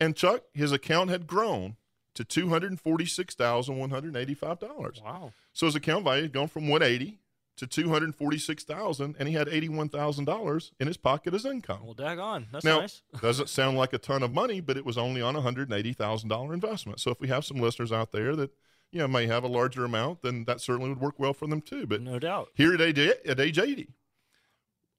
and 0.00 0.16
Chuck, 0.16 0.42
his 0.54 0.72
account 0.72 1.10
had 1.10 1.26
grown 1.26 1.76
to 2.14 2.24
two 2.24 2.48
hundred 2.48 2.80
forty-six 2.80 3.34
thousand 3.34 3.76
one 3.76 3.90
hundred 3.90 4.16
eighty-five 4.16 4.58
dollars. 4.58 5.00
Wow. 5.04 5.32
So 5.52 5.66
his 5.66 5.74
account 5.74 6.04
value 6.04 6.22
had 6.22 6.32
gone 6.32 6.48
from 6.48 6.68
one 6.68 6.82
eighty 6.82 7.18
to 7.56 7.66
two 7.66 7.88
hundred 7.88 8.14
forty-six 8.14 8.64
thousand, 8.64 9.16
and 9.18 9.28
he 9.28 9.34
had 9.34 9.48
eighty-one 9.48 9.88
thousand 9.88 10.24
dollars 10.26 10.72
in 10.78 10.86
his 10.86 10.96
pocket 10.96 11.34
as 11.34 11.44
income. 11.44 11.80
Well, 11.84 11.94
daggone. 11.94 12.46
That's 12.52 12.64
now, 12.64 12.80
nice. 12.80 13.02
doesn't 13.22 13.48
sound 13.48 13.76
like 13.76 13.92
a 13.92 13.98
ton 13.98 14.22
of 14.22 14.32
money, 14.32 14.60
but 14.60 14.76
it 14.76 14.84
was 14.84 14.98
only 14.98 15.22
on 15.22 15.34
a 15.36 15.40
hundred 15.40 15.72
eighty 15.72 15.92
thousand 15.92 16.28
dollar 16.28 16.52
investment. 16.54 17.00
So 17.00 17.10
if 17.10 17.20
we 17.20 17.28
have 17.28 17.44
some 17.44 17.56
listeners 17.58 17.92
out 17.92 18.12
there 18.12 18.36
that 18.36 18.50
you 18.92 18.98
know 18.98 19.08
may 19.08 19.26
have 19.26 19.42
a 19.44 19.48
larger 19.48 19.84
amount, 19.84 20.22
then 20.22 20.44
that 20.44 20.60
certainly 20.60 20.88
would 20.90 21.00
work 21.00 21.18
well 21.18 21.32
for 21.34 21.46
them 21.46 21.60
too. 21.60 21.86
But 21.86 22.02
No 22.02 22.18
doubt. 22.18 22.48
here 22.54 22.74
at 22.74 22.80
age, 22.80 22.98
at 22.98 23.40
age 23.40 23.58
80, 23.58 23.88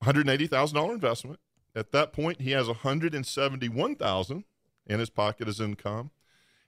$180,000 0.03 0.91
investment. 0.93 1.39
At 1.75 1.91
that 1.91 2.11
point, 2.11 2.41
he 2.41 2.51
has 2.51 2.67
171000 2.67 4.43
in 4.87 4.99
his 4.99 5.09
pocket 5.09 5.47
as 5.47 5.59
income, 5.59 6.11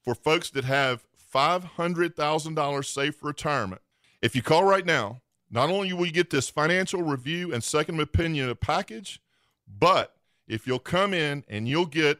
for 0.02 0.16
folks 0.16 0.50
that 0.50 0.64
have 0.64 1.06
$500,000 1.32 2.84
saved 2.84 3.14
for 3.14 3.28
retirement. 3.28 3.82
If 4.20 4.34
you 4.34 4.42
call 4.42 4.64
right 4.64 4.84
now, 4.84 5.20
not 5.56 5.70
only 5.70 5.90
will 5.94 6.04
you 6.04 6.12
get 6.12 6.28
this 6.28 6.50
financial 6.50 7.00
review 7.00 7.50
and 7.50 7.64
second 7.64 7.98
opinion 7.98 8.54
package, 8.56 9.22
but 9.66 10.14
if 10.46 10.66
you'll 10.66 10.78
come 10.78 11.14
in 11.14 11.44
and 11.48 11.66
you'll 11.66 11.86
get 11.86 12.18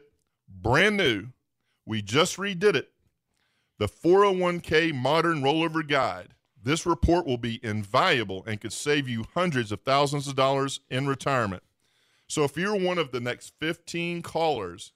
brand 0.49 0.97
new, 0.97 1.27
we 1.85 2.01
just 2.01 2.37
redid 2.37 2.73
it, 2.73 2.89
the 3.77 3.87
401k 3.87 4.91
Modern 4.91 5.43
Rollover 5.43 5.87
Guide. 5.87 6.29
This 6.59 6.87
report 6.87 7.27
will 7.27 7.37
be 7.37 7.59
invaluable 7.63 8.43
and 8.47 8.59
could 8.59 8.73
save 8.73 9.07
you 9.07 9.23
hundreds 9.35 9.71
of 9.71 9.81
thousands 9.81 10.27
of 10.27 10.35
dollars 10.35 10.79
in 10.89 11.05
retirement. 11.05 11.61
So 12.25 12.43
if 12.43 12.57
you're 12.57 12.75
one 12.75 12.97
of 12.97 13.11
the 13.11 13.19
next 13.19 13.53
15 13.59 14.23
callers, 14.23 14.93